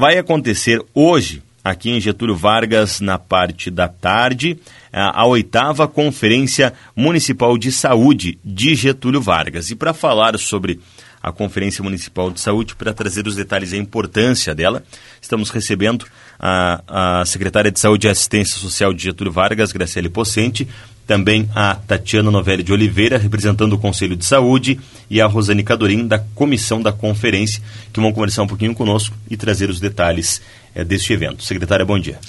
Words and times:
vai 0.00 0.16
acontecer 0.16 0.82
hoje, 0.94 1.42
aqui 1.62 1.90
em 1.90 2.00
Getúlio 2.00 2.34
Vargas, 2.34 3.02
na 3.02 3.18
parte 3.18 3.70
da 3.70 3.86
tarde, 3.86 4.58
a, 4.90 5.26
oitava 5.26 5.86
Conferência 5.86 6.72
Municipal 6.96 7.58
de 7.58 7.70
Saúde 7.70 8.38
de 8.42 8.74
Getúlio 8.74 9.20
Vargas. 9.20 9.68
E 9.68 9.76
para 9.76 9.92
falar 9.92 10.38
sobre 10.38 10.80
a 11.22 11.30
Conferência 11.30 11.84
Municipal 11.84 12.30
de 12.30 12.40
Saúde, 12.40 12.74
para 12.74 12.94
trazer 12.94 13.26
os 13.26 13.36
detalhes 13.36 13.72
e 13.72 13.74
a 13.74 13.78
importância 13.78 14.54
dela, 14.54 14.82
estamos 15.20 15.50
recebendo 15.50 16.06
a, 16.38 17.20
a 17.20 17.24
secretária 17.26 17.70
de 17.70 17.78
Saúde 17.78 18.06
e 18.06 18.10
Assistência 18.10 18.56
Social 18.56 18.94
de 18.94 19.02
Getúlio 19.02 19.30
Vargas, 19.30 19.70
Graciele 19.70 20.08
Possente, 20.08 20.66
também 21.10 21.50
a 21.56 21.74
Tatiana 21.74 22.30
Novelli 22.30 22.62
de 22.62 22.72
Oliveira, 22.72 23.18
representando 23.18 23.72
o 23.72 23.78
Conselho 23.78 24.14
de 24.14 24.24
Saúde, 24.24 24.78
e 25.10 25.20
a 25.20 25.26
Rosane 25.26 25.64
Cadorim, 25.64 26.06
da 26.06 26.20
comissão 26.20 26.80
da 26.80 26.92
conferência, 26.92 27.60
que 27.92 27.98
vão 27.98 28.12
conversar 28.12 28.44
um 28.44 28.46
pouquinho 28.46 28.76
conosco 28.76 29.16
e 29.28 29.36
trazer 29.36 29.68
os 29.68 29.80
detalhes 29.80 30.40
é, 30.72 30.84
deste 30.84 31.12
evento. 31.12 31.42
Secretária, 31.42 31.84
bom 31.84 31.98
dia. 31.98 32.20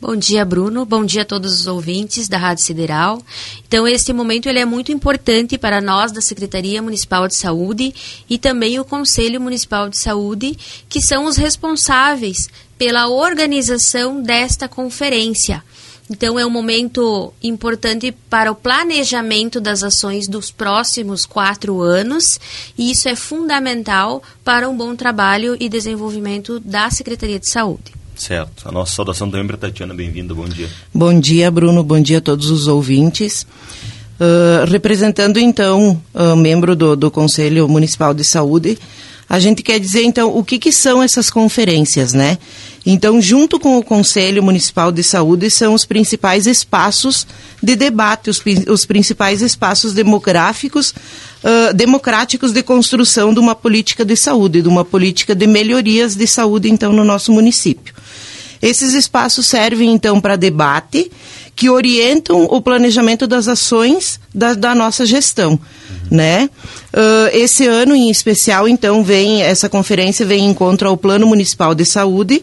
Bom 0.00 0.16
dia, 0.16 0.42
Bruno. 0.42 0.86
Bom 0.86 1.04
dia 1.04 1.20
a 1.20 1.24
todos 1.26 1.52
os 1.60 1.66
ouvintes 1.66 2.28
da 2.28 2.38
Rádio 2.38 2.64
Sideral. 2.64 3.22
Então, 3.68 3.86
este 3.86 4.10
momento 4.10 4.48
ele 4.48 4.58
é 4.58 4.64
muito 4.64 4.90
importante 4.90 5.58
para 5.58 5.82
nós 5.82 6.10
da 6.10 6.22
Secretaria 6.22 6.80
Municipal 6.80 7.28
de 7.28 7.36
Saúde 7.36 7.92
e 8.26 8.38
também 8.38 8.80
o 8.80 8.86
Conselho 8.86 9.38
Municipal 9.38 9.90
de 9.90 9.98
Saúde, 9.98 10.56
que 10.88 11.02
são 11.02 11.26
os 11.26 11.36
responsáveis 11.36 12.48
pela 12.78 13.06
organização 13.08 14.22
desta 14.22 14.66
conferência. 14.66 15.62
Então, 16.10 16.36
é 16.36 16.44
um 16.44 16.50
momento 16.50 17.32
importante 17.40 18.12
para 18.28 18.50
o 18.50 18.54
planejamento 18.54 19.60
das 19.60 19.84
ações 19.84 20.26
dos 20.26 20.50
próximos 20.50 21.24
quatro 21.24 21.80
anos, 21.80 22.40
e 22.76 22.90
isso 22.90 23.08
é 23.08 23.14
fundamental 23.14 24.20
para 24.44 24.68
um 24.68 24.76
bom 24.76 24.96
trabalho 24.96 25.56
e 25.60 25.68
desenvolvimento 25.68 26.58
da 26.58 26.90
Secretaria 26.90 27.38
de 27.38 27.48
Saúde. 27.48 27.92
Certo. 28.16 28.68
A 28.68 28.72
nossa 28.72 28.94
saudação 28.96 29.30
também 29.30 29.46
para 29.46 29.56
Tatiana. 29.56 29.94
Bem-vinda. 29.94 30.34
Bom 30.34 30.48
dia. 30.48 30.68
Bom 30.92 31.18
dia, 31.18 31.48
Bruno. 31.48 31.84
Bom 31.84 32.02
dia 32.02 32.18
a 32.18 32.20
todos 32.20 32.50
os 32.50 32.66
ouvintes. 32.66 33.46
Uh, 34.20 34.68
representando, 34.68 35.38
então, 35.38 36.02
uh, 36.12 36.36
membro 36.36 36.74
do, 36.74 36.96
do 36.96 37.10
Conselho 37.10 37.66
Municipal 37.68 38.12
de 38.12 38.24
Saúde, 38.24 38.76
a 39.26 39.38
gente 39.38 39.62
quer 39.62 39.78
dizer, 39.78 40.02
então, 40.02 40.36
o 40.36 40.44
que, 40.44 40.58
que 40.58 40.72
são 40.72 41.00
essas 41.02 41.30
conferências, 41.30 42.12
né? 42.12 42.36
Então, 42.84 43.20
junto 43.20 43.58
com 43.58 43.76
o 43.76 43.82
Conselho 43.82 44.42
Municipal 44.42 44.90
de 44.90 45.02
Saúde, 45.02 45.50
são 45.50 45.74
os 45.74 45.84
principais 45.84 46.46
espaços 46.46 47.26
de 47.62 47.76
debate, 47.76 48.30
os, 48.30 48.42
os 48.68 48.84
principais 48.86 49.42
espaços 49.42 49.92
demográficos, 49.92 50.90
uh, 50.90 51.74
democráticos 51.74 52.52
de 52.52 52.62
construção 52.62 53.34
de 53.34 53.40
uma 53.40 53.54
política 53.54 54.04
de 54.04 54.16
saúde, 54.16 54.62
de 54.62 54.68
uma 54.68 54.84
política 54.84 55.34
de 55.34 55.46
melhorias 55.46 56.16
de 56.16 56.26
saúde, 56.26 56.70
então, 56.70 56.92
no 56.92 57.04
nosso 57.04 57.32
município. 57.32 57.94
Esses 58.62 58.94
espaços 58.94 59.46
servem, 59.46 59.90
então, 59.92 60.20
para 60.20 60.36
debate, 60.36 61.10
que 61.54 61.68
orientam 61.68 62.44
o 62.44 62.60
planejamento 62.60 63.26
das 63.26 63.48
ações 63.48 64.18
da, 64.34 64.54
da 64.54 64.74
nossa 64.74 65.04
gestão, 65.04 65.52
uhum. 65.52 65.58
né? 66.10 66.48
Uh, 66.92 67.28
esse 67.32 67.66
ano 67.66 67.94
em 67.94 68.10
especial, 68.10 68.66
então, 68.66 69.04
vem 69.04 69.42
essa 69.42 69.68
conferência 69.68 70.24
vem 70.24 70.46
em 70.46 70.50
encontro 70.50 70.88
ao 70.88 70.96
Plano 70.96 71.26
Municipal 71.26 71.74
de 71.74 71.84
Saúde, 71.84 72.42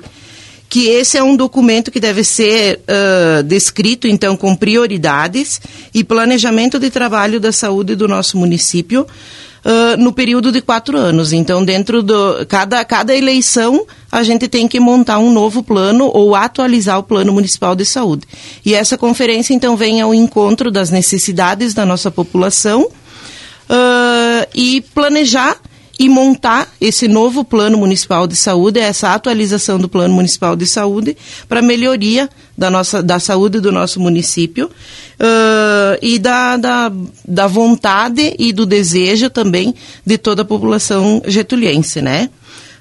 que 0.78 0.89
esse 0.89 1.17
é 1.17 1.23
um 1.23 1.36
documento 1.36 1.89
que 1.89 2.00
deve 2.00 2.23
ser 2.23 2.81
uh, 2.81 3.42
descrito, 3.42 4.08
então, 4.08 4.38
com 4.38 4.56
prioridades 4.56 5.59
e 5.92 6.03
planejamento 6.03 6.78
de 6.78 6.92
trabalho 6.92 7.39
da 7.39 7.52
saúde 7.52 7.95
do 7.95 8.08
nosso 8.08 8.38
município, 8.38 9.02
uh, 9.02 9.98
no 9.98 10.14
período 10.14 10.52
de 10.52 10.61
quatro 10.61 10.95
anos. 10.95 11.33
Então, 11.33 11.66
dentro 11.66 12.03
do 12.03 12.45
cada, 12.45 12.86
cada 12.86 13.16
eleição, 13.16 13.88
a 14.11 14.22
gente 14.22 14.48
tem 14.48 14.67
que 14.67 14.80
montar 14.80 15.17
um 15.17 15.31
novo 15.31 15.64
plano 15.64 16.11
ou 16.14 16.36
atualizar 16.36 17.00
o 17.00 17.03
plano 17.03 17.33
municipal 17.33 17.75
de 17.75 17.83
saúde. 17.83 18.28
E 18.64 18.75
essa 18.75 19.00
conferência, 19.00 19.55
então, 19.55 19.75
vem 19.75 20.00
ao 20.00 20.14
encontro 20.14 20.70
das 20.70 20.92
necessidades 20.92 21.73
da 21.73 21.88
nossa 21.88 22.11
população 22.11 22.83
uh, 22.83 24.48
e 24.54 24.82
planejar 24.94 25.58
e 25.99 26.08
montar 26.08 26.67
esse 26.80 27.08
novo 27.08 27.43
plano 27.43 27.77
municipal 27.77 28.27
de 28.27 28.35
saúde, 28.35 28.80
essa 28.80 29.13
atualização 29.13 29.80
do 29.80 29.89
plano 29.89 30.13
municipal 30.13 30.55
de 30.55 30.67
saúde 30.67 31.17
para 31.49 31.61
melhoria 31.61 32.30
da 32.58 32.69
nossa 32.69 33.02
da 33.02 33.19
saúde 33.19 33.59
do 33.59 33.71
nosso 33.71 33.99
município 33.99 34.67
uh, 34.67 35.97
e 36.02 36.19
da, 36.19 36.58
da, 36.58 36.91
da 37.27 37.47
vontade 37.47 38.35
e 38.37 38.53
do 38.53 38.65
desejo 38.65 39.30
também 39.30 39.73
de 40.05 40.17
toda 40.17 40.43
a 40.43 40.45
população 40.45 41.21
getuliense, 41.25 42.02
né? 42.02 42.29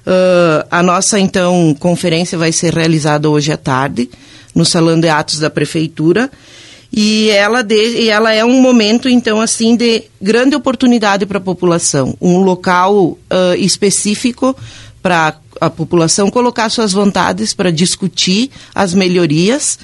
Uh, 0.05 0.65
a 0.71 0.81
nossa, 0.81 1.19
então, 1.19 1.75
conferência 1.79 2.37
vai 2.37 2.53
ser 2.53 2.73
realizada 2.73 3.29
hoje 3.29 3.51
à 3.51 3.57
tarde, 3.57 4.09
no 4.55 4.63
Salão 4.63 4.97
de 4.97 5.09
Atos 5.09 5.39
da 5.39 5.49
Prefeitura, 5.49 6.31
e 6.91 7.29
ela, 7.29 7.61
de, 7.61 7.75
e 7.75 8.09
ela 8.09 8.33
é 8.33 8.43
um 8.43 8.61
momento, 8.61 9.09
então, 9.09 9.41
assim, 9.41 9.75
de 9.75 10.03
grande 10.21 10.55
oportunidade 10.55 11.25
para 11.25 11.37
a 11.37 11.41
população, 11.41 12.15
um 12.21 12.39
local 12.39 12.95
uh, 12.95 13.17
específico 13.57 14.55
para 15.01 15.35
a 15.59 15.69
população 15.69 16.29
colocar 16.29 16.69
suas 16.69 16.93
vontades 16.93 17.53
para 17.53 17.71
discutir 17.71 18.49
as 18.73 18.93
melhorias, 18.93 19.77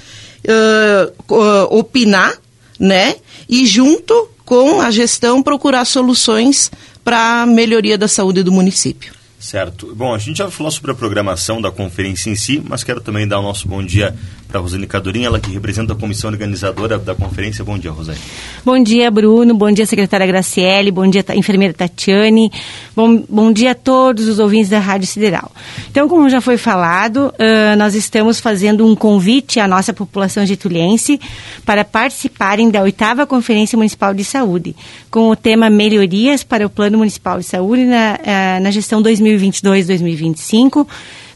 uh, 0.46 1.34
uh, 1.34 1.76
opinar 1.78 2.38
né? 2.78 3.16
E 3.48 3.66
junto 3.66 4.28
com 4.44 4.80
a 4.80 4.90
gestão 4.90 5.42
procurar 5.42 5.84
soluções 5.84 6.70
para 7.02 7.42
a 7.42 7.46
melhoria 7.46 7.96
da 7.96 8.08
saúde 8.08 8.42
do 8.42 8.52
município. 8.52 9.14
Certo. 9.38 9.94
Bom, 9.94 10.14
a 10.14 10.18
gente 10.18 10.38
já 10.38 10.50
falou 10.50 10.70
sobre 10.72 10.92
a 10.92 10.94
programação 10.94 11.60
da 11.60 11.70
conferência 11.70 12.30
em 12.30 12.34
si, 12.36 12.62
mas 12.66 12.82
quero 12.82 13.00
também 13.00 13.28
dar 13.28 13.40
o 13.40 13.42
nosso 13.42 13.68
bom 13.68 13.84
dia 13.84 14.14
para 14.54 14.60
Rosane 14.60 14.86
Cadorim, 14.86 15.24
ela 15.24 15.40
que 15.40 15.50
representa 15.50 15.94
a 15.94 15.96
comissão 15.96 16.30
organizadora 16.30 16.96
da 16.96 17.12
conferência. 17.12 17.64
Bom 17.64 17.76
dia, 17.76 17.90
Rosane. 17.90 18.20
Bom 18.64 18.80
dia, 18.80 19.10
Bruno. 19.10 19.52
Bom 19.52 19.72
dia, 19.72 19.84
secretária 19.84 20.24
Graciele. 20.28 20.92
Bom 20.92 21.08
dia, 21.08 21.24
enfermeira 21.34 21.74
Tatiane. 21.74 22.52
Bom, 22.94 23.24
bom 23.28 23.52
dia 23.52 23.72
a 23.72 23.74
todos 23.74 24.28
os 24.28 24.38
ouvintes 24.38 24.70
da 24.70 24.78
Rádio 24.78 25.08
Sideral. 25.08 25.50
Então, 25.90 26.08
como 26.08 26.30
já 26.30 26.40
foi 26.40 26.56
falado, 26.56 27.34
uh, 27.34 27.76
nós 27.76 27.96
estamos 27.96 28.38
fazendo 28.38 28.86
um 28.86 28.94
convite 28.94 29.58
à 29.58 29.66
nossa 29.66 29.92
população 29.92 30.46
getulense 30.46 31.20
para 31.66 31.84
participarem 31.84 32.70
da 32.70 32.80
oitava 32.80 33.26
Conferência 33.26 33.76
Municipal 33.76 34.14
de 34.14 34.22
Saúde, 34.22 34.76
com 35.10 35.30
o 35.30 35.34
tema 35.34 35.68
Melhorias 35.68 36.44
para 36.44 36.64
o 36.64 36.70
Plano 36.70 36.98
Municipal 36.98 37.40
de 37.40 37.44
Saúde 37.44 37.86
na, 37.86 38.20
uh, 38.20 38.62
na 38.62 38.70
gestão 38.70 39.02
2022-2025, 39.02 40.86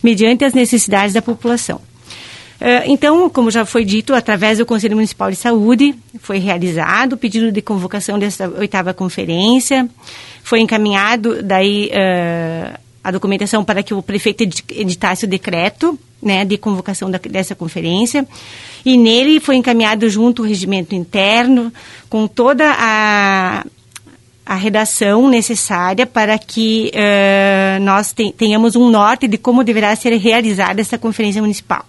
mediante 0.05 0.45
as 0.45 0.55
necessidades 0.55 1.15
da 1.15 1.21
população. 1.21 1.88
Uh, 2.61 2.83
então, 2.87 3.31
como 3.31 3.51
já 3.53 3.65
foi 3.65 3.85
dito, 3.85 4.13
através 4.13 4.59
do 4.59 4.67
Conselho 4.67 4.97
Municipal 4.97 5.31
de 5.31 5.37
Saúde, 5.37 5.95
foi 6.19 6.39
realizado 6.39 7.13
o 7.13 7.17
pedido 7.17 7.53
de 7.53 7.63
convocação 7.63 8.19
dessa 8.19 8.49
oitava 8.49 8.93
conferência, 8.93 9.89
foi 10.43 10.61
encaminhado 10.61 11.41
daí 11.41 11.89
uh, 11.93 12.79
a 13.03 13.11
documentação 13.13 13.65
para 13.65 13.83
que 13.83 13.95
o 13.95 14.03
prefeito 14.03 14.43
editasse 14.73 15.25
o 15.25 15.29
decreto 15.29 15.97
né, 16.21 16.45
de 16.45 16.59
convocação 16.59 17.09
da, 17.09 17.19
dessa 17.19 17.55
conferência, 17.55 18.27
e 18.85 18.97
nele 18.97 19.39
foi 19.39 19.55
encaminhado 19.55 20.11
junto 20.11 20.43
o 20.43 20.45
regimento 20.45 20.97
interno, 20.97 21.73
com 22.11 22.27
toda 22.27 22.75
a, 22.77 23.65
a 24.45 24.55
redação 24.57 25.29
necessária 25.29 26.07
para 26.07 26.37
que 26.39 26.91
uh, 26.93 27.81
nós 27.85 28.13
tenhamos 28.37 28.75
um 28.75 28.91
norte 28.91 29.29
de 29.29 29.39
como 29.39 29.63
deverá 29.63 29.95
ser 29.95 30.17
realizada 30.17 30.81
essa 30.81 30.99
conferência 30.99 31.41
municipal. 31.41 31.87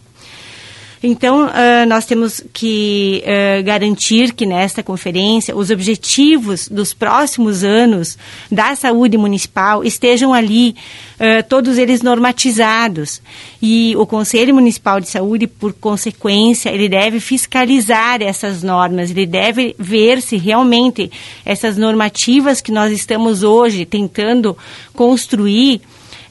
Então, 1.02 1.46
uh, 1.46 1.86
nós 1.88 2.06
temos 2.06 2.44
que 2.54 3.24
uh, 3.24 3.64
garantir 3.64 4.34
que 4.34 4.46
nesta 4.46 4.84
conferência 4.84 5.56
os 5.56 5.70
objetivos 5.70 6.68
dos 6.68 6.94
próximos 6.94 7.64
anos 7.64 8.18
da 8.52 8.76
saúde 8.76 9.18
municipal 9.18 9.82
estejam 9.82 10.34
ali, 10.34 10.76
uh, 11.16 11.48
todos 11.48 11.78
eles 11.78 12.02
normatizados. 12.02 13.22
E 13.62 13.96
o 13.96 14.06
Conselho 14.06 14.54
Municipal 14.54 15.00
de 15.00 15.08
Saúde, 15.08 15.48
por 15.48 15.72
consequência, 15.72 16.70
ele 16.70 16.90
deve 16.90 17.22
fiscalizar 17.22 18.22
essas 18.22 18.62
normas, 18.62 19.10
ele 19.10 19.26
deve 19.26 19.76
ver 19.80 20.22
se 20.22 20.36
realmente 20.36 21.10
essas 21.46 21.78
normativas 21.78 22.60
que 22.60 22.74
nós 22.74 22.92
estamos 22.92 23.42
hoje 23.42 23.86
tentando 23.86 24.58
construir, 24.94 25.82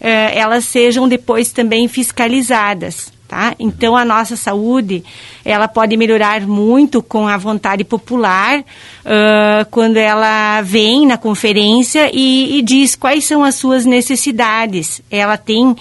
elas 0.01 0.65
sejam 0.65 1.09
depois 1.09 1.51
também 1.53 1.89
fiscalizadas. 1.89 3.18
Tá? 3.29 3.55
Então, 3.59 3.95
a 3.95 4.07
nossa 4.07 4.37
saúde, 4.37 5.05
ela 5.45 5.69
pode 5.69 5.95
melhorar 5.99 6.41
muito 6.47 7.03
com 7.03 7.29
a 7.29 7.37
vontade 7.37 7.85
popular, 7.85 8.61
uh, 8.61 9.67
quando 9.71 9.99
ela 9.99 10.63
vem 10.63 11.07
na 11.07 11.19
conferência 11.19 12.11
e, 12.11 12.57
e, 12.57 12.63
diz 12.63 12.95
quais 12.95 13.27
são 13.27 13.45
as 13.45 13.55
suas 13.57 13.85
necessidades. 13.85 15.03
Ela 15.11 15.37
tem 15.37 15.67
uh, 15.67 15.77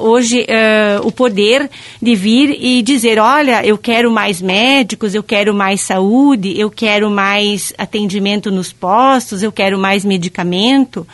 hoje 0.00 0.40
uh, 0.40 1.06
o 1.06 1.12
poder 1.12 1.70
de 2.02 2.16
vir 2.16 2.58
e 2.60 2.82
dizer, 2.82 3.20
olha, 3.20 3.64
eu 3.64 3.78
quero 3.78 4.10
mais 4.10 4.42
médicos, 4.42 5.14
eu 5.14 5.22
quero 5.22 5.54
mais 5.54 5.82
saúde, 5.82 6.58
eu 6.58 6.68
quero 6.68 7.08
mais 7.08 7.72
atendimento 7.78 8.50
nos 8.50 8.72
postos, 8.72 9.40
eu 9.40 9.52
quero 9.52 9.78
mais 9.78 10.04
medicamento 10.04 11.06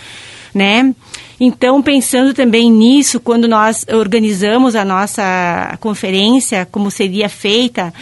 né? 0.57 0.95
Então, 1.39 1.83
pensando 1.83 2.33
também 2.33 2.71
nisso, 2.71 3.21
quando 3.21 3.47
nós 3.47 3.85
organizamos 3.93 4.75
a 4.75 4.87
nossa 4.87 5.77
conferência, 5.81 6.67
como 6.73 6.91
seria 6.91 7.29
feita, 7.29 7.93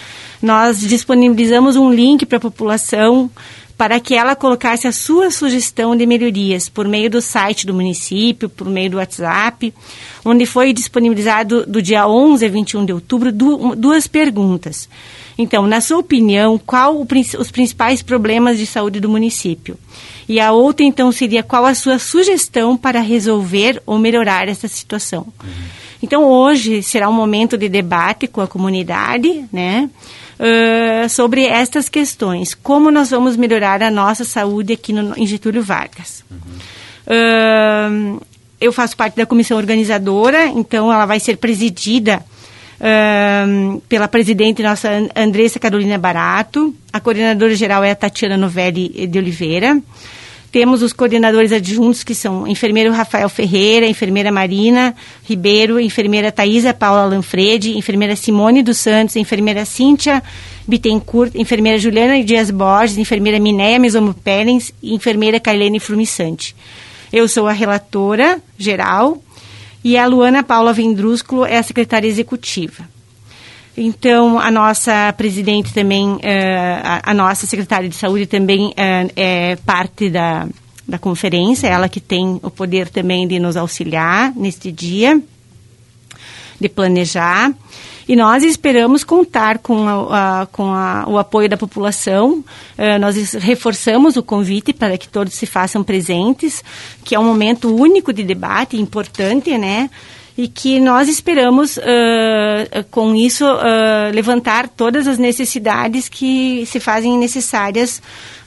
nós 0.40 0.78
disponibilizamos 0.78 1.74
um 1.74 1.92
link 1.92 2.24
para 2.24 2.38
a 2.38 2.40
população 2.40 3.28
para 3.76 3.98
que 3.98 4.14
ela 4.14 4.36
colocasse 4.36 4.86
a 4.86 4.92
sua 4.92 5.32
sugestão 5.32 5.96
de 5.96 6.06
melhorias 6.06 6.68
por 6.68 6.86
meio 6.86 7.10
do 7.10 7.20
site 7.20 7.66
do 7.66 7.74
município, 7.74 8.48
por 8.48 8.68
meio 8.68 8.90
do 8.90 8.98
WhatsApp, 8.98 9.74
onde 10.24 10.46
foi 10.46 10.72
disponibilizado 10.72 11.66
do 11.66 11.82
dia 11.82 12.06
11 12.06 12.46
a 12.46 12.48
21 12.48 12.84
de 12.84 12.92
outubro 12.92 13.32
duas 13.32 14.06
perguntas. 14.06 14.88
Então, 15.36 15.66
na 15.66 15.80
sua 15.80 15.98
opinião, 15.98 16.58
qual 16.58 16.96
o, 16.96 17.06
os 17.38 17.50
principais 17.50 18.02
problemas 18.02 18.58
de 18.58 18.66
saúde 18.66 19.00
do 19.00 19.08
município? 19.08 19.76
E 20.28 20.40
a 20.40 20.52
outra, 20.52 20.84
então, 20.84 21.10
seria 21.12 21.42
qual 21.42 21.66
a 21.66 21.74
sua 21.74 21.98
sugestão 21.98 22.76
para 22.76 23.00
resolver 23.00 23.82
ou 23.84 23.98
melhorar 23.98 24.48
essa 24.48 24.68
situação? 24.68 25.26
Uhum. 25.42 25.50
Então, 26.02 26.24
hoje 26.24 26.82
será 26.82 27.08
um 27.08 27.12
momento 27.12 27.56
de 27.56 27.68
debate 27.68 28.26
com 28.26 28.40
a 28.40 28.46
comunidade, 28.46 29.44
né? 29.52 29.88
Uh, 30.38 31.08
sobre 31.08 31.44
estas 31.44 31.88
questões. 31.88 32.54
Como 32.54 32.90
nós 32.90 33.10
vamos 33.10 33.36
melhorar 33.36 33.82
a 33.82 33.90
nossa 33.90 34.24
saúde 34.24 34.72
aqui 34.72 34.92
no, 34.92 35.16
em 35.16 35.26
Getúlio 35.26 35.62
Vargas. 35.62 36.24
Uhum. 36.30 38.18
Uh, 38.18 38.22
eu 38.60 38.72
faço 38.72 38.96
parte 38.96 39.16
da 39.16 39.26
comissão 39.26 39.56
organizadora, 39.56 40.46
então 40.46 40.92
ela 40.92 41.06
vai 41.06 41.20
ser 41.20 41.36
presidida 41.36 42.24
pela 43.88 44.08
presidente 44.08 44.62
nossa 44.62 44.90
Andressa 45.14 45.58
Carolina 45.58 45.98
Barato. 45.98 46.74
A 46.92 47.00
coordenadora 47.00 47.54
geral 47.54 47.84
é 47.84 47.90
a 47.90 47.96
Tatiana 47.96 48.36
Novelli 48.36 49.06
de 49.06 49.18
Oliveira. 49.18 49.80
Temos 50.54 50.82
os 50.82 50.92
coordenadores 50.92 51.50
adjuntos, 51.50 52.04
que 52.04 52.14
são 52.14 52.46
enfermeiro 52.46 52.92
Rafael 52.92 53.28
Ferreira, 53.28 53.88
enfermeira 53.88 54.30
Marina 54.30 54.94
Ribeiro, 55.24 55.80
enfermeira 55.80 56.30
Thaisa 56.30 56.72
Paula 56.72 57.06
Lanfredi, 57.06 57.76
enfermeira 57.76 58.14
Simone 58.14 58.62
dos 58.62 58.78
Santos, 58.78 59.16
enfermeira 59.16 59.64
Cíntia 59.64 60.22
Bittencourt, 60.64 61.34
enfermeira 61.34 61.76
Juliana 61.76 62.22
Dias 62.22 62.52
Borges, 62.52 62.98
enfermeira 62.98 63.40
Minéia 63.40 63.80
Mesomo 63.80 64.14
Pellens 64.14 64.72
e 64.80 64.94
enfermeira 64.94 65.40
Kailene 65.40 65.80
Frumissante. 65.80 66.54
Eu 67.12 67.26
sou 67.26 67.48
a 67.48 67.52
relatora 67.52 68.40
geral 68.56 69.20
e 69.84 69.98
a 69.98 70.06
Luana 70.06 70.42
Paula 70.42 70.72
Vendrúsculo 70.72 71.44
é 71.44 71.58
a 71.58 71.62
secretária 71.62 72.08
executiva. 72.08 72.88
Então, 73.76 74.38
a 74.38 74.50
nossa 74.50 75.12
presidente 75.12 75.74
também, 75.74 76.14
uh, 76.14 76.20
a, 77.02 77.12
nossa 77.12 77.44
secretária 77.44 77.88
de 77.88 77.94
saúde 77.94 78.24
também 78.24 78.68
uh, 78.68 79.12
é 79.14 79.56
parte 79.56 80.08
da, 80.08 80.48
da 80.88 80.98
conferência, 80.98 81.66
ela 81.66 81.88
que 81.88 82.00
tem 82.00 82.38
o 82.42 82.50
poder 82.50 82.88
também 82.88 83.26
de 83.26 83.38
nos 83.38 83.56
auxiliar 83.56 84.32
neste 84.34 84.70
dia, 84.70 85.20
de 86.58 86.68
planejar. 86.68 87.52
E 88.08 88.14
nós 88.14 88.42
esperamos 88.42 89.02
contar 89.02 89.58
com, 89.58 89.88
a, 89.88 90.42
a, 90.42 90.46
com 90.46 90.72
a, 90.72 91.04
o 91.08 91.18
apoio 91.18 91.48
da 91.48 91.56
população. 91.56 92.44
Uh, 92.78 92.98
nós 93.00 93.32
reforçamos 93.32 94.16
o 94.16 94.22
convite 94.22 94.72
para 94.72 94.98
que 94.98 95.08
todos 95.08 95.34
se 95.34 95.46
façam 95.46 95.82
presentes, 95.82 96.62
que 97.02 97.14
é 97.14 97.18
um 97.18 97.24
momento 97.24 97.74
único 97.74 98.12
de 98.12 98.22
debate, 98.22 98.76
importante, 98.76 99.56
né? 99.56 99.90
e 100.36 100.48
que 100.48 100.80
nós 100.80 101.08
esperamos, 101.08 101.76
uh, 101.76 102.84
com 102.90 103.14
isso, 103.14 103.44
uh, 103.44 104.12
levantar 104.12 104.68
todas 104.68 105.06
as 105.06 105.16
necessidades 105.16 106.08
que 106.08 106.66
se 106.66 106.80
fazem 106.80 107.16
necessárias 107.16 108.02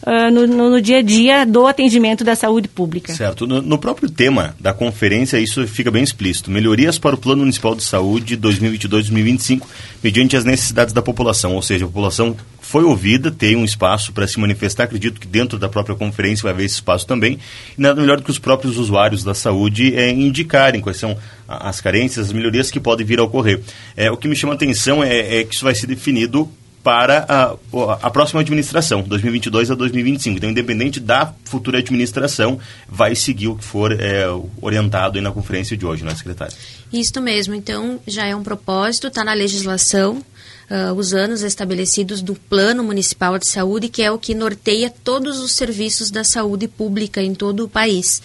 uh, 0.08 0.32
no, 0.32 0.48
no, 0.48 0.82
dia 0.82 1.00
a 1.00 1.02
dia 1.02 1.46
do 1.46 1.68
atendimento 1.68 2.24
da 2.24 2.36
saúde 2.36 2.70
pública. 2.70 3.14
Certo. 3.14 3.46
No, 3.46 3.62
no, 3.62 3.78
próprio 3.78 4.10
tema 4.10 4.56
da 4.60 4.74
conferência, 4.74 5.38
isso 5.38 5.68
fica 5.68 5.92
bem 5.92 6.04
explícito. 6.04 6.50
Melhorias 6.50 6.98
para 6.98 7.16
o 7.16 7.18
Plano 7.18 7.42
Municipal 7.42 7.76
de 7.76 7.84
Saúde 7.84 8.38
2022-2025, 8.38 9.64
mediante 10.02 10.38
as 10.38 10.46
necessidades 10.46 10.94
da 10.94 11.02
população, 11.02 11.56
ou 11.56 11.62
seja, 11.62 11.84
a 11.84 11.88
população 11.88 12.36
foi 12.62 12.84
ouvida, 12.84 13.32
tem 13.32 13.56
um 13.56 13.64
espaço 13.64 14.12
para 14.14 14.28
se 14.28 14.40
manifestar. 14.40 14.84
Acredito 14.84 15.20
que 15.20 15.28
dentro 15.28 15.58
da 15.60 15.70
própria 15.70 15.96
conferência 15.96 16.44
vai 16.44 16.54
haver 16.54 16.66
esse 16.66 16.76
espaço 16.76 17.06
também. 17.06 17.40
E 17.78 17.82
nada 17.82 18.00
melhor 18.00 18.18
do 18.18 18.24
que 18.24 18.32
os 18.32 18.40
próprios 18.40 18.78
usuários 18.78 19.24
da 19.24 19.34
saúde 19.34 19.96
é, 19.96 20.10
indicarem 20.10 20.82
quais 20.82 20.98
são 20.98 21.18
as 21.48 21.80
carências, 21.80 22.28
as 22.28 22.34
melhorias 22.34 22.70
que 22.70 22.80
podem 22.80 23.06
vir 23.06 23.20
a 23.20 23.24
ocorrer. 23.24 23.62
É, 23.96 24.12
o 24.12 24.18
que 24.18 24.28
me 24.28 24.36
chama 24.36 24.54
a 24.54 24.56
atenção 24.56 25.02
é, 25.02 25.40
é 25.40 25.44
que 25.46 25.56
isso 25.56 25.64
vai 25.64 25.74
ser 25.76 25.88
definido 25.88 26.50
para 26.88 27.26
a, 27.28 27.58
a, 28.02 28.10
próxima 28.10 28.40
administração, 28.40 29.02
2022 29.02 29.72
a 29.72 29.76
2025. 29.76 30.38
Então, 30.38 30.50
independente 30.50 31.02
da 31.02 31.34
futura 31.44 31.80
administração, 31.80 32.58
vai 32.88 33.14
seguir 33.14 33.50
o 33.50 33.58
que 33.58 33.64
for 33.66 33.92
é, 33.92 34.24
orientado 34.62 35.22
na 35.22 35.30
conferência 35.30 35.76
de 35.76 35.86
hoje, 35.86 36.06
não 36.06 36.14
é, 36.14 36.16
secretário? 36.16 36.56
Isso 36.94 37.22
mesmo. 37.22 37.54
Então, 37.54 38.00
já 38.08 38.26
é 38.26 38.34
um 38.34 38.42
propósito, 38.42 39.08
está 39.08 39.22
na 39.22 39.34
legislação 39.34 40.24
uh, 40.70 40.94
os 40.94 41.14
anos 41.14 41.42
estabelecidos 41.42 42.22
do 42.22 42.36
Plano 42.36 42.84
Municipal 42.84 43.38
de 43.38 43.48
Saúde, 43.48 43.90
que 43.90 44.02
é 44.02 44.12
o 44.12 44.20
que 44.20 44.36
norteia 44.36 44.90
todos 45.04 45.40
os 45.40 45.54
serviços 45.54 46.12
da 46.12 46.24
saúde 46.24 46.68
pública 46.68 47.22
em 47.22 47.34
todo 47.34 47.66
o 47.66 47.70
país. 47.70 48.22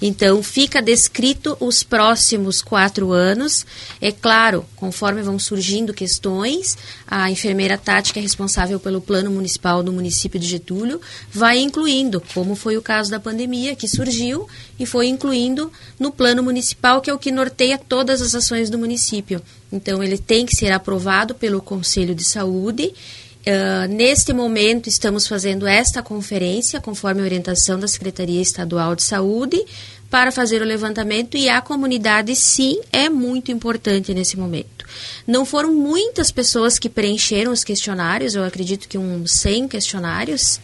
Então, 0.00 0.42
fica 0.42 0.82
descrito 0.82 1.56
os 1.60 1.82
próximos 1.82 2.60
quatro 2.60 3.12
anos. 3.12 3.64
É 4.00 4.12
claro, 4.12 4.64
conforme 4.76 5.22
vão 5.22 5.38
surgindo 5.38 5.94
questões, 5.94 6.76
a 7.06 7.30
enfermeira 7.30 7.80
que 8.12 8.18
é 8.18 8.22
responsável 8.22 8.80
pelo 8.80 9.00
Plano 9.00 9.30
Municipal 9.30 9.82
do 9.82 9.92
município 9.92 10.40
de 10.40 10.46
Getúlio, 10.46 11.00
vai 11.30 11.58
incluindo, 11.58 12.22
como 12.32 12.54
foi 12.54 12.76
o 12.76 12.82
caso 12.82 13.10
da 13.10 13.20
pandemia, 13.20 13.76
que 13.76 13.86
surgiu 13.86 14.48
e 14.78 14.86
foi 14.86 15.06
incluindo 15.06 15.70
no 15.98 16.10
Plano 16.10 16.42
Municipal, 16.42 17.00
que 17.00 17.10
é 17.10 17.14
o 17.14 17.18
que 17.18 17.30
norteia 17.30 17.78
todas 17.78 18.22
as 18.22 18.34
ações 18.34 18.70
do 18.70 18.78
município. 18.78 19.42
Então, 19.74 20.02
ele 20.02 20.16
tem 20.16 20.46
que 20.46 20.56
ser 20.56 20.70
aprovado 20.70 21.34
pelo 21.34 21.60
Conselho 21.60 22.14
de 22.14 22.24
Saúde. 22.24 22.94
Uh, 23.46 23.92
neste 23.92 24.32
momento, 24.32 24.88
estamos 24.88 25.26
fazendo 25.26 25.66
esta 25.66 26.02
conferência, 26.02 26.80
conforme 26.80 27.20
a 27.20 27.24
orientação 27.24 27.78
da 27.78 27.88
Secretaria 27.88 28.40
Estadual 28.40 28.94
de 28.94 29.02
Saúde, 29.02 29.62
para 30.08 30.30
fazer 30.30 30.62
o 30.62 30.64
levantamento 30.64 31.36
e 31.36 31.48
a 31.48 31.60
comunidade, 31.60 32.36
sim, 32.36 32.80
é 32.92 33.08
muito 33.08 33.50
importante 33.50 34.14
nesse 34.14 34.38
momento. 34.38 34.86
Não 35.26 35.44
foram 35.44 35.74
muitas 35.74 36.30
pessoas 36.30 36.78
que 36.78 36.88
preencheram 36.88 37.50
os 37.50 37.64
questionários, 37.64 38.36
eu 38.36 38.44
acredito 38.44 38.88
que 38.88 38.96
uns 38.96 39.32
100 39.32 39.66
questionários. 39.68 40.60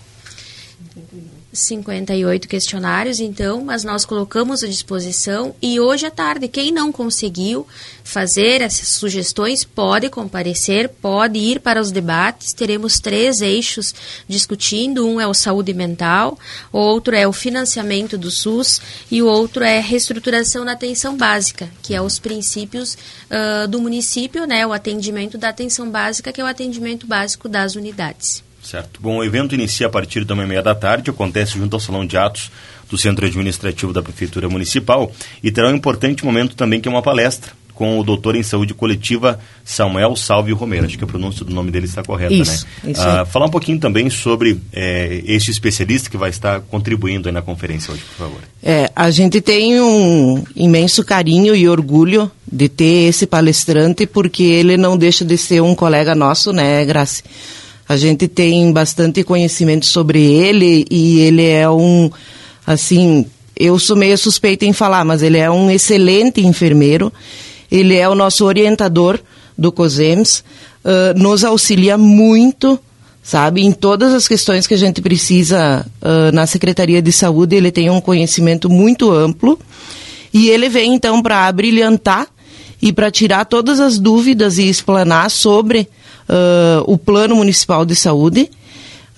58 1.52 2.46
questionários, 2.46 3.18
então, 3.18 3.64
mas 3.64 3.82
nós 3.82 4.04
colocamos 4.04 4.62
à 4.62 4.68
disposição 4.68 5.54
e 5.60 5.80
hoje 5.80 6.06
à 6.06 6.10
tarde, 6.10 6.46
quem 6.46 6.70
não 6.70 6.92
conseguiu 6.92 7.66
fazer 8.04 8.60
essas 8.60 8.88
sugestões 8.88 9.64
pode 9.64 10.08
comparecer, 10.08 10.88
pode 10.88 11.38
ir 11.38 11.60
para 11.60 11.80
os 11.80 11.90
debates. 11.90 12.52
Teremos 12.52 13.00
três 13.00 13.40
eixos 13.40 13.94
discutindo: 14.28 15.06
um 15.06 15.20
é 15.20 15.26
o 15.26 15.34
saúde 15.34 15.74
mental, 15.74 16.38
outro 16.72 17.16
é 17.16 17.26
o 17.26 17.32
financiamento 17.32 18.16
do 18.16 18.30
SUS 18.30 18.80
e 19.10 19.20
o 19.20 19.26
outro 19.26 19.64
é 19.64 19.80
reestruturação 19.80 20.64
da 20.64 20.72
atenção 20.72 21.16
básica, 21.16 21.68
que 21.82 21.94
é 21.94 22.00
os 22.00 22.18
princípios 22.18 22.94
uh, 22.94 23.66
do 23.66 23.80
município, 23.80 24.46
né, 24.46 24.66
o 24.66 24.72
atendimento 24.72 25.36
da 25.36 25.48
atenção 25.48 25.90
básica, 25.90 26.32
que 26.32 26.40
é 26.40 26.44
o 26.44 26.46
atendimento 26.46 27.06
básico 27.06 27.48
das 27.48 27.74
unidades. 27.74 28.49
Certo. 28.70 29.00
Bom, 29.02 29.16
o 29.16 29.24
evento 29.24 29.52
inicia 29.52 29.88
a 29.88 29.90
partir 29.90 30.24
da 30.24 30.36
meia 30.36 30.62
da 30.62 30.76
tarde, 30.76 31.10
acontece 31.10 31.58
junto 31.58 31.74
ao 31.74 31.80
Salão 31.80 32.06
de 32.06 32.16
Atos 32.16 32.52
do 32.88 32.96
Centro 32.96 33.26
Administrativo 33.26 33.92
da 33.92 34.00
Prefeitura 34.00 34.48
Municipal 34.48 35.10
e 35.42 35.50
terá 35.50 35.68
um 35.68 35.74
importante 35.74 36.24
momento 36.24 36.54
também 36.54 36.80
que 36.80 36.86
é 36.86 36.90
uma 36.90 37.02
palestra 37.02 37.50
com 37.74 37.98
o 37.98 38.04
doutor 38.04 38.36
em 38.36 38.44
saúde 38.44 38.72
coletiva 38.72 39.40
Samuel 39.64 40.14
Salve 40.14 40.52
Romero. 40.52 40.86
Acho 40.86 40.96
que 40.96 41.02
a 41.02 41.06
pronúncia 41.06 41.44
do 41.44 41.52
nome 41.52 41.72
dele 41.72 41.86
está 41.86 42.04
correta, 42.04 42.32
isso, 42.32 42.64
né? 42.84 42.92
Isso 42.92 43.00
ah, 43.00 43.24
falar 43.24 43.46
um 43.46 43.50
pouquinho 43.50 43.80
também 43.80 44.08
sobre 44.08 44.60
é, 44.72 45.20
este 45.24 45.50
especialista 45.50 46.08
que 46.08 46.16
vai 46.16 46.30
estar 46.30 46.60
contribuindo 46.60 47.32
na 47.32 47.42
conferência 47.42 47.92
hoje, 47.92 48.02
por 48.02 48.26
favor. 48.26 48.40
É, 48.62 48.88
a 48.94 49.10
gente 49.10 49.40
tem 49.40 49.80
um 49.80 50.44
imenso 50.54 51.02
carinho 51.02 51.56
e 51.56 51.68
orgulho 51.68 52.30
de 52.46 52.68
ter 52.68 53.08
esse 53.08 53.26
palestrante, 53.26 54.06
porque 54.06 54.44
ele 54.44 54.76
não 54.76 54.96
deixa 54.96 55.24
de 55.24 55.36
ser 55.36 55.60
um 55.60 55.74
colega 55.74 56.14
nosso, 56.14 56.52
né, 56.52 56.84
Graça? 56.84 57.24
A 57.90 57.96
gente 57.96 58.28
tem 58.28 58.70
bastante 58.70 59.24
conhecimento 59.24 59.84
sobre 59.84 60.24
ele 60.24 60.86
e 60.88 61.22
ele 61.22 61.44
é 61.44 61.68
um, 61.68 62.08
assim, 62.64 63.26
eu 63.56 63.80
sou 63.80 63.96
meio 63.96 64.16
suspeita 64.16 64.64
em 64.64 64.72
falar, 64.72 65.04
mas 65.04 65.24
ele 65.24 65.38
é 65.38 65.50
um 65.50 65.68
excelente 65.68 66.40
enfermeiro. 66.40 67.12
Ele 67.68 67.96
é 67.96 68.08
o 68.08 68.14
nosso 68.14 68.44
orientador 68.44 69.18
do 69.58 69.72
COSEMS, 69.72 70.44
uh, 70.84 71.18
nos 71.18 71.42
auxilia 71.42 71.98
muito, 71.98 72.78
sabe, 73.24 73.62
em 73.62 73.72
todas 73.72 74.14
as 74.14 74.28
questões 74.28 74.68
que 74.68 74.74
a 74.74 74.78
gente 74.78 75.02
precisa 75.02 75.84
uh, 76.00 76.30
na 76.32 76.46
Secretaria 76.46 77.02
de 77.02 77.10
Saúde. 77.10 77.56
Ele 77.56 77.72
tem 77.72 77.90
um 77.90 78.00
conhecimento 78.00 78.70
muito 78.70 79.10
amplo 79.10 79.58
e 80.32 80.48
ele 80.48 80.68
vem 80.68 80.94
então 80.94 81.20
para 81.20 81.48
abrilhantar 81.48 82.28
e 82.80 82.92
para 82.92 83.10
tirar 83.10 83.46
todas 83.46 83.80
as 83.80 83.98
dúvidas 83.98 84.58
e 84.58 84.68
explanar 84.68 85.28
sobre 85.28 85.88
uh, 86.30 86.84
o 86.86 86.96
Plano 86.96 87.34
Municipal 87.34 87.84
de 87.84 87.94
Saúde 87.96 88.50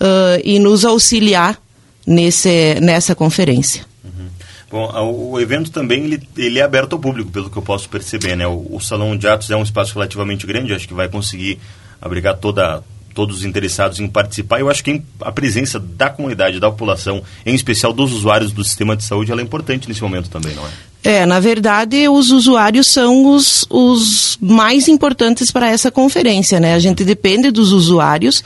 uh, 0.01 0.41
e 0.43 0.59
nos 0.59 0.83
auxiliar 0.83 1.59
nesse, 2.05 2.75
nessa 2.81 3.15
conferência. 3.15 3.85
Uhum. 4.03 4.27
Bom, 4.69 5.31
o 5.31 5.39
evento 5.39 5.71
também 5.71 6.03
ele, 6.03 6.27
ele 6.35 6.59
é 6.59 6.63
aberto 6.63 6.93
ao 6.93 6.99
público, 6.99 7.31
pelo 7.31 7.49
que 7.49 7.57
eu 7.57 7.61
posso 7.61 7.87
perceber, 7.87 8.35
né? 8.35 8.47
O, 8.47 8.75
o 8.75 8.79
Salão 8.81 9.15
de 9.15 9.27
Atos 9.27 9.49
é 9.51 9.55
um 9.55 9.63
espaço 9.63 9.93
relativamente 9.93 10.47
grande, 10.47 10.73
acho 10.73 10.87
que 10.87 10.93
vai 10.93 11.07
conseguir 11.07 11.59
abrigar 12.01 12.37
toda, 12.37 12.83
todos 13.13 13.37
os 13.37 13.45
interessados 13.45 13.99
em 13.99 14.07
participar. 14.07 14.59
Eu 14.59 14.69
acho 14.69 14.83
que 14.83 15.01
a 15.21 15.31
presença 15.31 15.79
da 15.79 16.09
comunidade, 16.09 16.59
da 16.59 16.69
população, 16.69 17.23
em 17.45 17.55
especial 17.55 17.93
dos 17.93 18.11
usuários 18.11 18.51
do 18.51 18.63
sistema 18.63 18.97
de 18.97 19.03
saúde, 19.03 19.31
ela 19.31 19.41
é 19.41 19.43
importante 19.43 19.87
nesse 19.87 20.01
momento 20.01 20.29
também, 20.29 20.53
não 20.55 20.65
é? 20.65 20.71
É, 21.03 21.25
na 21.25 21.39
verdade, 21.39 22.07
os 22.07 22.31
usuários 22.31 22.87
são 22.87 23.25
os, 23.33 23.65
os 23.69 24.37
mais 24.39 24.87
importantes 24.87 25.51
para 25.51 25.69
essa 25.69 25.91
conferência, 25.91 26.61
né? 26.61 26.75
A 26.75 26.79
gente 26.79 27.03
depende 27.03 27.51
dos 27.51 27.73
usuários 27.73 28.41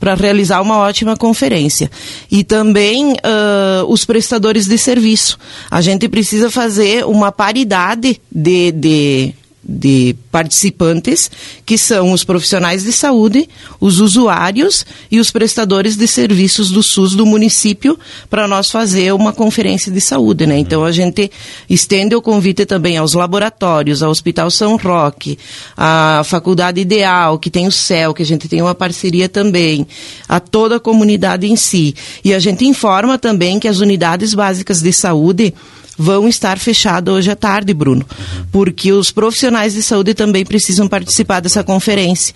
para 0.00 0.14
realizar 0.14 0.62
uma 0.62 0.78
ótima 0.78 1.16
conferência. 1.16 1.90
E 2.30 2.42
também 2.42 3.12
uh, 3.12 3.84
os 3.88 4.04
prestadores 4.04 4.66
de 4.66 4.78
serviço. 4.78 5.38
A 5.70 5.80
gente 5.80 6.08
precisa 6.08 6.50
fazer 6.50 7.04
uma 7.04 7.30
paridade 7.30 8.20
de, 8.30 8.72
de 8.72 9.34
de 9.62 10.16
participantes, 10.30 11.30
que 11.66 11.76
são 11.76 12.12
os 12.12 12.24
profissionais 12.24 12.84
de 12.84 12.92
saúde, 12.92 13.48
os 13.80 14.00
usuários 14.00 14.86
e 15.10 15.18
os 15.20 15.30
prestadores 15.30 15.96
de 15.96 16.06
serviços 16.06 16.70
do 16.70 16.82
SUS 16.82 17.14
do 17.14 17.26
município, 17.26 17.98
para 18.30 18.48
nós 18.48 18.70
fazer 18.70 19.12
uma 19.12 19.32
conferência 19.32 19.92
de 19.92 20.00
saúde. 20.00 20.46
Né? 20.46 20.58
Então, 20.58 20.84
a 20.84 20.92
gente 20.92 21.30
estende 21.68 22.14
o 22.14 22.22
convite 22.22 22.64
também 22.64 22.96
aos 22.96 23.14
laboratórios, 23.14 24.02
ao 24.02 24.10
Hospital 24.10 24.50
São 24.50 24.76
Roque, 24.76 25.38
à 25.76 26.22
Faculdade 26.24 26.80
Ideal, 26.80 27.38
que 27.38 27.50
tem 27.50 27.66
o 27.66 27.72
CEL, 27.72 28.14
que 28.14 28.22
a 28.22 28.26
gente 28.26 28.48
tem 28.48 28.62
uma 28.62 28.74
parceria 28.74 29.28
também, 29.28 29.86
a 30.28 30.40
toda 30.40 30.76
a 30.76 30.80
comunidade 30.80 31.46
em 31.46 31.56
si. 31.56 31.94
E 32.24 32.32
a 32.32 32.38
gente 32.38 32.64
informa 32.64 33.18
também 33.18 33.58
que 33.58 33.68
as 33.68 33.80
unidades 33.80 34.34
básicas 34.34 34.80
de 34.80 34.92
saúde 34.92 35.52
vão 35.98 36.28
estar 36.28 36.58
fechadas 36.58 37.12
hoje 37.12 37.30
à 37.30 37.34
tarde, 37.34 37.74
Bruno, 37.74 38.06
porque 38.52 38.92
os 38.92 39.10
profissionais 39.10 39.74
de 39.74 39.82
saúde 39.82 40.14
também 40.14 40.44
precisam 40.44 40.86
participar 40.86 41.40
dessa 41.40 41.64
conferência. 41.64 42.32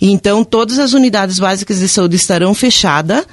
Então, 0.00 0.42
todas 0.42 0.80
as 0.80 0.92
unidades 0.92 1.38
básicas 1.38 1.78
de 1.78 1.88
saúde 1.88 2.16
estarão 2.16 2.52
fechadas, 2.52 3.24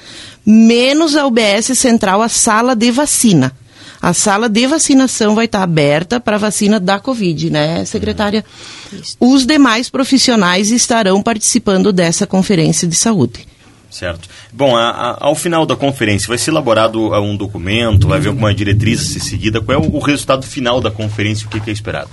menos 0.46 1.16
a 1.16 1.26
UBS 1.26 1.78
Central, 1.78 2.22
a 2.22 2.30
sala 2.30 2.76
de 2.76 2.92
vacina. 2.92 3.52
A 4.00 4.14
sala 4.14 4.50
de 4.50 4.66
vacinação 4.66 5.36
vai 5.36 5.46
estar 5.46 5.62
aberta 5.62 6.20
para 6.20 6.36
a 6.36 6.40
vacina 6.40 6.80
da 6.80 7.00
Covid, 7.00 7.52
né, 7.52 7.86
secretária? 7.86 8.44
Isso. 8.92 9.16
Os 9.20 9.46
demais 9.46 9.92
profissionais 9.92 10.72
estarão 10.72 11.22
participando 11.22 11.94
dessa 11.94 12.26
conferência 12.26 12.88
de 12.88 12.96
saúde. 12.96 13.51
Certo. 13.92 14.30
Bom, 14.54 14.76
a, 14.76 14.90
a, 14.90 15.26
ao 15.26 15.36
final 15.36 15.66
da 15.66 15.76
conferência, 15.76 16.28
vai 16.28 16.38
ser 16.38 16.52
elaborado 16.52 17.10
uh, 17.10 17.20
um 17.20 17.36
documento, 17.36 18.08
vai 18.08 18.18
haver 18.18 18.30
alguma 18.30 18.54
diretriz 18.54 19.02
a 19.02 19.04
ser 19.04 19.20
seguida? 19.20 19.60
Qual 19.60 19.78
é 19.78 19.82
o, 19.82 19.96
o 19.96 20.00
resultado 20.00 20.44
final 20.44 20.80
da 20.80 20.90
conferência? 20.90 21.46
O 21.46 21.50
que, 21.50 21.60
que 21.60 21.70
é 21.70 21.74
esperado? 21.74 22.10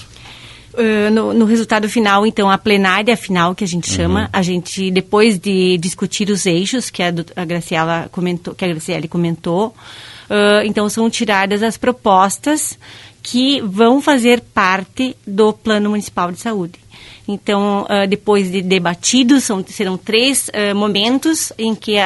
Uh, 0.75 1.11
no, 1.11 1.33
no, 1.33 1.45
resultado 1.45 1.89
final, 1.89 2.27
então, 2.27 2.51
a 2.51 2.59
plenária 2.59 3.17
final, 3.17 3.55
que 3.55 3.65
a 3.65 3.67
gente 3.67 3.91
chama, 3.91 4.23
uhum. 4.23 4.29
a 4.33 4.43
gente, 4.43 4.91
depois 4.91 5.39
de 5.39 5.79
discutir 5.79 6.29
os 6.31 6.47
eixos 6.47 6.91
que 6.91 7.03
a, 7.03 7.13
a 7.37 7.45
Graciela 7.45 8.09
comentou, 8.11 8.55
que 8.55 8.65
a 8.65 8.69
Graciele 8.69 9.09
comentou, 9.09 9.69
uh, 10.29 10.65
então 10.65 10.89
são 10.89 11.09
tiradas 11.09 11.63
as 11.63 11.77
propostas 11.77 12.79
que 13.23 13.61
vão 13.61 14.01
fazer 14.01 14.41
parte 14.41 15.17
do 15.27 15.53
Plano 15.53 15.91
Municipal 15.91 16.31
de 16.33 16.41
Saúde. 16.41 16.75
Então, 17.27 17.83
uh, 17.83 18.07
depois 18.09 18.51
de 18.51 18.63
debatidos, 18.63 19.45
são, 19.45 19.65
serão 19.67 19.99
três 19.99 20.49
uh, 20.49 20.75
momentos 20.75 21.53
em 21.59 21.75
que 21.75 21.97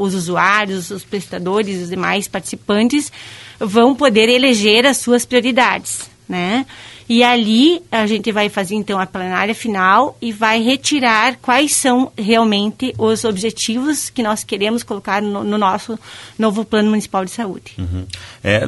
os 0.00 0.14
usuários, 0.14 0.90
os 0.90 1.04
prestadores, 1.04 1.82
os 1.82 1.88
demais 1.88 2.26
participantes 2.26 3.12
vão 3.60 3.94
poder 3.94 4.28
eleger 4.28 4.84
as 4.86 4.96
suas 4.96 5.24
prioridades, 5.24 6.10
né? 6.28 6.66
E 7.12 7.22
ali 7.22 7.82
a 7.92 8.06
gente 8.06 8.32
vai 8.32 8.48
fazer 8.48 8.74
então 8.74 8.98
a 8.98 9.04
plenária 9.04 9.54
final 9.54 10.16
e 10.18 10.32
vai 10.32 10.62
retirar 10.62 11.36
quais 11.42 11.74
são 11.74 12.10
realmente 12.16 12.94
os 12.96 13.22
objetivos 13.26 14.08
que 14.08 14.22
nós 14.22 14.42
queremos 14.42 14.82
colocar 14.82 15.20
no, 15.20 15.44
no 15.44 15.58
nosso 15.58 15.98
novo 16.38 16.64
plano 16.64 16.88
municipal 16.88 17.22
de 17.22 17.30
saúde. 17.30 17.74
Uhum. 17.76 18.06
É, 18.42 18.62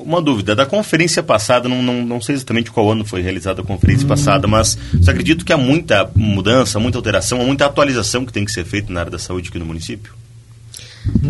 uma 0.00 0.22
dúvida, 0.22 0.56
da 0.56 0.64
conferência 0.64 1.22
passada, 1.22 1.68
não, 1.68 1.82
não, 1.82 2.02
não 2.02 2.22
sei 2.22 2.36
exatamente 2.36 2.70
qual 2.70 2.90
ano 2.90 3.04
foi 3.04 3.20
realizada 3.20 3.60
a 3.60 3.64
conferência 3.64 4.04
uhum. 4.04 4.08
passada, 4.08 4.48
mas 4.48 4.78
eu 4.94 5.12
acredito 5.12 5.44
que 5.44 5.52
há 5.52 5.58
muita 5.58 6.10
mudança, 6.16 6.80
muita 6.80 6.96
alteração, 6.96 7.44
muita 7.44 7.66
atualização 7.66 8.24
que 8.24 8.32
tem 8.32 8.46
que 8.46 8.50
ser 8.50 8.64
feita 8.64 8.90
na 8.90 9.00
área 9.00 9.12
da 9.12 9.18
saúde 9.18 9.50
aqui 9.50 9.58
no 9.58 9.66
município? 9.66 10.14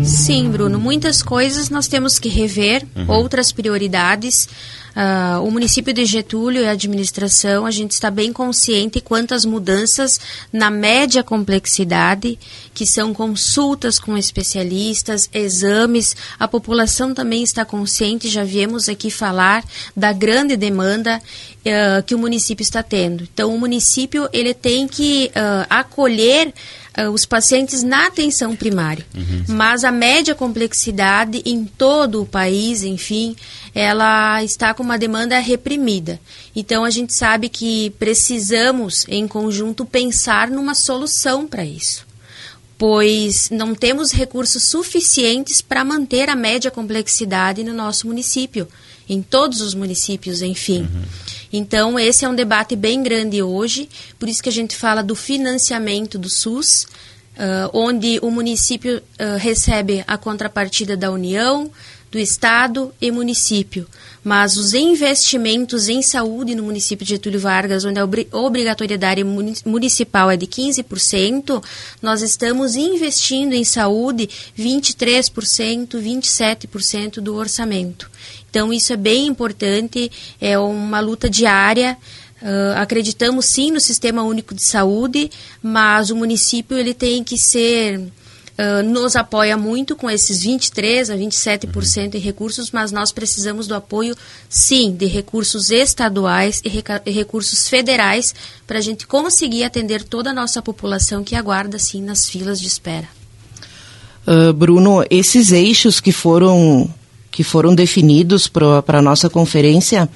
Sim, 0.03 0.49
Bruno, 0.49 0.79
muitas 0.79 1.21
coisas 1.21 1.69
nós 1.69 1.87
temos 1.87 2.19
que 2.19 2.29
rever, 2.29 2.85
uhum. 2.95 3.09
outras 3.09 3.51
prioridades. 3.51 4.47
Uh, 4.91 5.41
o 5.47 5.49
município 5.49 5.93
de 5.93 6.03
Getúlio 6.03 6.61
e 6.61 6.67
a 6.67 6.71
administração, 6.71 7.65
a 7.65 7.71
gente 7.71 7.91
está 7.91 8.11
bem 8.11 8.33
consciente 8.33 8.99
quantas 8.99 9.45
mudanças 9.45 10.19
na 10.51 10.69
média 10.69 11.23
complexidade, 11.23 12.37
que 12.73 12.85
são 12.85 13.13
consultas 13.13 13.97
com 13.97 14.17
especialistas, 14.17 15.29
exames. 15.33 16.13
A 16.37 16.45
população 16.45 17.13
também 17.13 17.41
está 17.41 17.63
consciente, 17.63 18.27
já 18.27 18.43
viemos 18.43 18.89
aqui 18.89 19.09
falar 19.09 19.63
da 19.95 20.11
grande 20.11 20.57
demanda 20.57 21.21
uh, 21.21 22.03
que 22.03 22.13
o 22.13 22.19
município 22.19 22.63
está 22.63 22.83
tendo. 22.83 23.23
Então, 23.23 23.55
o 23.55 23.59
município 23.59 24.27
ele 24.33 24.53
tem 24.53 24.89
que 24.89 25.31
uh, 25.33 25.67
acolher 25.69 26.53
uh, 26.97 27.09
os 27.09 27.25
pacientes 27.25 27.83
na 27.83 28.07
atenção 28.07 28.55
primária. 28.55 29.05
Uhum. 29.15 29.55
Mas 29.55 29.83
a 29.83 29.91
média 29.91 30.35
complexidade 30.35 31.41
em 31.45 31.65
todo 31.65 32.21
o 32.21 32.25
país, 32.25 32.83
enfim, 32.83 33.35
ela 33.73 34.43
está 34.43 34.73
com 34.73 34.83
uma 34.83 34.97
demanda 34.97 35.39
reprimida. 35.39 36.19
Então 36.55 36.83
a 36.83 36.89
gente 36.89 37.15
sabe 37.15 37.49
que 37.49 37.91
precisamos, 37.91 39.05
em 39.07 39.27
conjunto, 39.27 39.85
pensar 39.85 40.49
numa 40.49 40.75
solução 40.75 41.47
para 41.47 41.65
isso. 41.65 42.05
Pois 42.77 43.49
não 43.51 43.75
temos 43.75 44.11
recursos 44.11 44.63
suficientes 44.63 45.61
para 45.61 45.85
manter 45.85 46.29
a 46.29 46.35
média 46.35 46.71
complexidade 46.71 47.63
no 47.63 47.73
nosso 47.73 48.07
município, 48.07 48.67
em 49.07 49.21
todos 49.21 49.61
os 49.61 49.75
municípios, 49.75 50.41
enfim. 50.41 50.81
Uhum. 50.81 51.01
Então, 51.51 51.99
esse 51.99 52.23
é 52.23 52.29
um 52.29 52.35
debate 52.35 52.75
bem 52.75 53.03
grande 53.03 53.41
hoje, 53.41 53.89
por 54.17 54.29
isso 54.29 54.41
que 54.41 54.49
a 54.49 54.53
gente 54.53 54.75
fala 54.75 55.03
do 55.03 55.15
financiamento 55.15 56.17
do 56.17 56.29
SUS, 56.29 56.85
uh, 57.35 57.69
onde 57.73 58.19
o 58.21 58.31
município 58.31 58.97
uh, 58.97 59.37
recebe 59.37 60.03
a 60.07 60.17
contrapartida 60.17 60.95
da 60.95 61.11
União, 61.11 61.69
do 62.11 62.19
Estado 62.19 62.93
e 63.01 63.09
município. 63.09 63.87
Mas 64.23 64.57
os 64.57 64.73
investimentos 64.73 65.87
em 65.87 66.01
saúde 66.01 66.53
no 66.53 66.63
município 66.63 67.05
de 67.05 67.13
Getúlio 67.13 67.39
Vargas, 67.39 67.85
onde 67.85 67.99
a 67.99 68.37
obrigatoriedade 68.37 69.23
municipal 69.23 70.29
é 70.29 70.37
de 70.37 70.45
15%, 70.45 71.63
nós 72.01 72.21
estamos 72.21 72.75
investindo 72.75 73.53
em 73.53 73.63
saúde 73.63 74.29
23%, 74.59 75.97
27% 75.97 77.21
do 77.21 77.33
orçamento. 77.35 78.11
Então, 78.49 78.73
isso 78.73 78.91
é 78.91 78.97
bem 78.97 79.27
importante, 79.27 80.11
é 80.39 80.59
uma 80.59 80.99
luta 80.99 81.29
diária. 81.29 81.97
Uh, 82.41 82.77
acreditamos 82.77 83.45
sim 83.45 83.71
no 83.71 83.79
Sistema 83.79 84.23
Único 84.23 84.53
de 84.53 84.67
Saúde, 84.67 85.31
mas 85.63 86.09
o 86.09 86.15
município 86.15 86.77
ele 86.77 86.93
tem 86.93 87.23
que 87.23 87.37
ser 87.37 88.11
Uh, 88.61 88.83
nos 88.83 89.15
apoia 89.15 89.57
muito 89.57 89.95
com 89.95 90.07
esses 90.07 90.43
23 90.43 91.09
a 91.09 91.15
27% 91.15 92.13
em 92.13 92.19
recursos, 92.19 92.69
mas 92.69 92.91
nós 92.91 93.11
precisamos 93.11 93.65
do 93.65 93.73
apoio, 93.73 94.15
sim, 94.47 94.93
de 94.95 95.07
recursos 95.07 95.71
estaduais 95.71 96.61
e, 96.63 96.83
e 97.07 97.11
recursos 97.11 97.67
federais 97.67 98.35
para 98.67 98.77
a 98.77 98.81
gente 98.81 99.07
conseguir 99.07 99.63
atender 99.63 100.03
toda 100.03 100.29
a 100.29 100.33
nossa 100.33 100.61
população 100.61 101.23
que 101.23 101.35
aguarda, 101.35 101.79
sim, 101.79 102.03
nas 102.03 102.27
filas 102.27 102.59
de 102.59 102.67
espera. 102.67 103.07
Uh, 104.27 104.53
Bruno, 104.53 105.03
esses 105.09 105.51
eixos 105.51 105.99
que 105.99 106.11
foram 106.11 106.87
que 107.31 107.43
foram 107.43 107.73
definidos 107.73 108.47
para 108.47 108.83
a 108.85 109.01
nossa 109.01 109.29
conferência, 109.29 110.07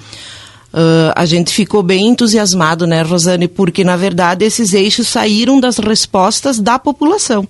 uh, 0.74 1.14
a 1.16 1.26
gente 1.26 1.52
ficou 1.52 1.82
bem 1.82 2.08
entusiasmado, 2.08 2.86
né, 2.86 3.02
Rosane? 3.02 3.48
Porque, 3.48 3.84
na 3.84 3.96
verdade, 3.96 4.46
esses 4.46 4.74
eixos 4.74 5.08
saíram 5.08 5.60
das 5.60 5.78
respostas 5.78 6.60
da 6.60 6.78
população. 6.78 7.48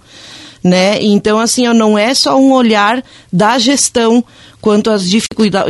Né? 0.65 0.99
Então, 0.99 1.37
assim, 1.37 1.71
não 1.75 1.95
é 1.95 2.11
só 2.15 2.39
um 2.39 2.51
olhar 2.51 3.03
da 3.31 3.59
gestão 3.59 4.25
quanto 4.59 4.89
às 4.89 5.07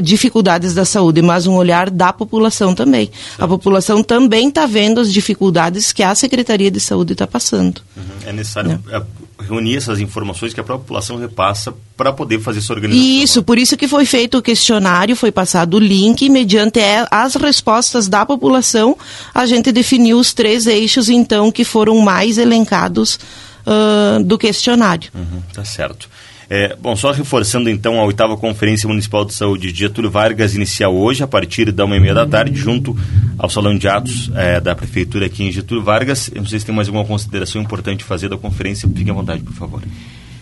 dificuldades 0.01 0.73
da 0.73 0.85
saúde, 0.85 1.21
mas 1.21 1.45
um 1.45 1.55
olhar 1.55 1.89
da 1.89 2.13
população 2.13 2.73
também. 2.73 3.11
A 3.37 3.45
população 3.45 4.01
também 4.01 4.47
está 4.47 4.65
vendo 4.65 5.01
as 5.01 5.11
dificuldades 5.11 5.91
que 5.91 6.01
a 6.01 6.15
Secretaria 6.15 6.71
de 6.71 6.79
Saúde 6.79 7.11
está 7.11 7.27
passando. 7.27 7.81
Uhum. 7.97 8.03
É 8.25 8.31
necessário 8.31 8.69
né? 8.69 8.79
É, 8.89 9.01
reunir 9.43 9.75
essas 9.75 9.99
informações 9.99 10.53
que 10.53 10.61
a 10.61 10.63
própria 10.63 10.85
população 10.85 11.17
repassa 11.17 11.73
para 11.97 12.13
poder 12.13 12.39
fazer 12.39 12.59
essa 12.59 12.71
organização. 12.71 13.05
Isso, 13.05 13.43
por 13.43 13.57
isso 13.57 13.75
que 13.75 13.89
foi 13.89 14.05
feito 14.05 14.37
o 14.37 14.41
questionário, 14.41 15.13
foi 15.13 15.29
passado 15.29 15.73
o 15.73 15.79
link, 15.79 16.21
e 16.21 16.29
mediante 16.29 16.79
as 17.11 17.35
respostas 17.35 18.07
da 18.07 18.25
população, 18.25 18.97
a 19.33 19.45
gente 19.45 19.73
definiu 19.73 20.17
os 20.17 20.33
três 20.33 20.67
eixos, 20.67 21.09
então, 21.09 21.51
que 21.51 21.65
foram 21.65 21.99
mais 21.99 22.37
elencados 22.37 23.19
uh, 23.65 24.23
do 24.23 24.37
questionário. 24.37 25.09
Uhum, 25.13 25.41
tá 25.53 25.65
certo. 25.65 26.09
É, 26.49 26.75
bom, 26.75 26.95
só 26.95 27.11
reforçando 27.11 27.69
então, 27.69 27.99
a 27.99 28.05
oitava 28.05 28.37
Conferência 28.37 28.87
Municipal 28.87 29.25
de 29.25 29.33
Saúde 29.33 29.71
de 29.71 29.79
Getúlio 29.79 30.11
Vargas 30.11 30.53
inicia 30.53 30.87
hoje, 30.87 31.23
a 31.23 31.27
partir 31.27 31.71
da 31.71 31.85
uma 31.85 31.97
e 31.97 31.99
meia 31.99 32.13
da 32.13 32.25
tarde, 32.25 32.55
junto 32.55 32.95
ao 33.37 33.49
Salão 33.49 33.75
de 33.75 33.87
Atos 33.87 34.29
é, 34.35 34.61
da 34.61 34.75
Prefeitura 34.75 35.25
aqui 35.25 35.43
em 35.43 35.51
Getúlio 35.51 35.83
Vargas. 35.83 36.29
Eu 36.33 36.41
não 36.41 36.47
sei 36.47 36.59
se 36.59 36.65
tem 36.65 36.75
mais 36.75 36.87
alguma 36.87 37.05
consideração 37.05 37.61
importante 37.61 38.03
fazer 38.03 38.29
da 38.29 38.37
conferência, 38.37 38.87
fique 38.87 39.09
à 39.09 39.13
vontade, 39.13 39.41
por 39.41 39.53
favor. 39.53 39.81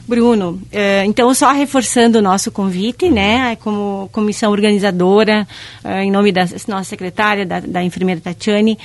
Bruno, 0.06 0.62
eh, 0.70 1.06
então 1.06 1.34
só 1.34 1.54
reforçando 1.54 2.20
o 2.20 2.22
nosso 2.22 2.52
convite, 2.52 3.10
né, 3.10 3.56
como 3.56 4.10
comissão 4.12 4.52
organizadora, 4.52 5.48
eh, 5.82 6.04
em 6.04 6.12
nome 6.12 6.30
da 6.32 6.46
nossa 6.68 6.84
secretária, 6.84 7.46
da, 7.46 7.62
da 7.62 7.82
enfermeira 7.82 8.20
Tatiane, 8.20 8.78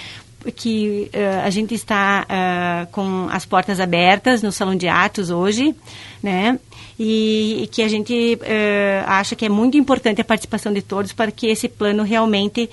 que 0.54 1.11
uh, 1.12 1.45
a 1.45 1.50
gente 1.50 1.75
está 1.75 2.25
uh, 2.25 2.92
com 2.92 3.28
as 3.30 3.45
portas 3.45 3.80
abertas 3.80 4.42
no 4.42 4.52
Salão 4.52 4.76
de 4.76 4.88
Atos 4.88 5.30
hoje, 5.30 5.75
né? 6.23 6.59
E, 6.99 7.62
e 7.62 7.66
que 7.68 7.83
a 7.83 7.88
gente 7.88 8.38
uh, 8.40 9.04
acha 9.07 9.37
que 9.37 9.45
é 9.45 9.49
muito 9.49 9.76
importante 9.76 10.21
a 10.21 10.25
participação 10.25 10.73
de 10.73 10.83
todos 10.83 11.12
para 11.12 11.30
que 11.30 11.47
esse 11.47 11.68
plano 11.68 12.02
realmente 12.02 12.68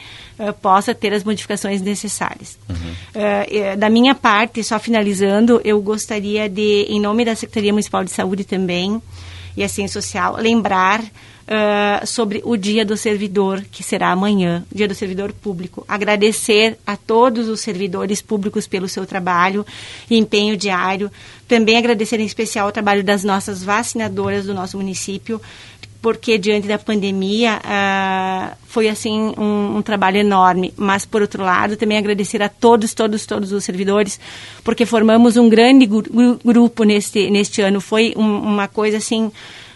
possa 0.62 0.94
ter 0.94 1.14
as 1.14 1.24
modificações 1.24 1.82
necessárias. 1.82 2.58
Uhum. 2.68 3.80
da 3.80 3.90
minha 3.90 4.14
parte, 4.14 4.62
só 4.64 4.78
finalizando, 4.78 5.62
eu 5.64 5.82
gostaria 5.82 6.50
de, 6.50 6.88
em 6.90 7.00
nome 7.00 7.24
da 7.24 7.36
Secretaria 7.36 7.72
Municipal 7.72 8.04
de 8.04 8.12
Saúde 8.12 8.44
também 8.44 9.02
e 9.56 9.64
Assistência 9.64 10.02
Social, 10.02 10.36
lembrar 10.36 11.02
uh, 11.46 12.06
sobre 12.06 12.42
o 12.44 12.56
Dia 12.58 12.86
do 12.86 12.98
Servidor, 12.98 13.64
que 13.72 13.84
será 13.84 14.12
amanhã, 14.12 14.64
Dia 14.74 14.88
do 14.88 14.96
Servidor 14.96 15.32
Público. 15.34 15.86
Agradecer 15.88 16.78
a 16.86 16.98
todos 16.98 17.48
os 17.48 17.62
servidores 17.62 18.22
públicos 18.22 18.68
pelo 18.68 18.88
seu 18.88 19.06
trabalho 19.06 19.66
e 20.10 20.18
empenho 20.18 20.58
diário. 20.58 21.12
Também 21.48 21.78
agradecer 21.78 22.20
em 22.20 22.26
especial 22.26 22.68
o 22.68 22.72
trabalho 22.72 23.04
das 23.04 23.24
nossas 23.24 23.64
vacinadoras 23.64 24.46
do 24.46 24.54
nosso 24.54 24.78
município, 24.78 25.42
porque 26.02 26.38
diante 26.38 26.68
da 26.68 26.78
pandemia 26.78 27.60
uh, 27.64 28.56
foi 28.68 28.88
assim 28.88 29.34
um, 29.38 29.78
um, 29.78 29.82
trabalho 29.82 30.18
enorme. 30.18 30.72
Mas 30.78 31.04
por 31.04 31.22
outro 31.22 31.44
lado, 31.44 31.76
também 31.78 31.98
agradecer 31.98 32.44
a 32.44 32.50
todos, 32.50 32.94
todos, 32.94 33.26
todos 33.26 33.52
os 33.52 33.64
servidores, 33.64 34.20
porque 34.64 34.86
formamos 34.86 35.36
um 35.36 35.50
grande 35.50 35.88
gru 35.88 36.04
grupo 36.44 36.84
neste 36.84 37.32
neste 37.32 37.62
ano. 37.62 37.82
Foi 37.82 38.14
um, 38.16 38.38
uma 38.38 38.68
coisa 38.68 38.98
assim 38.98 39.32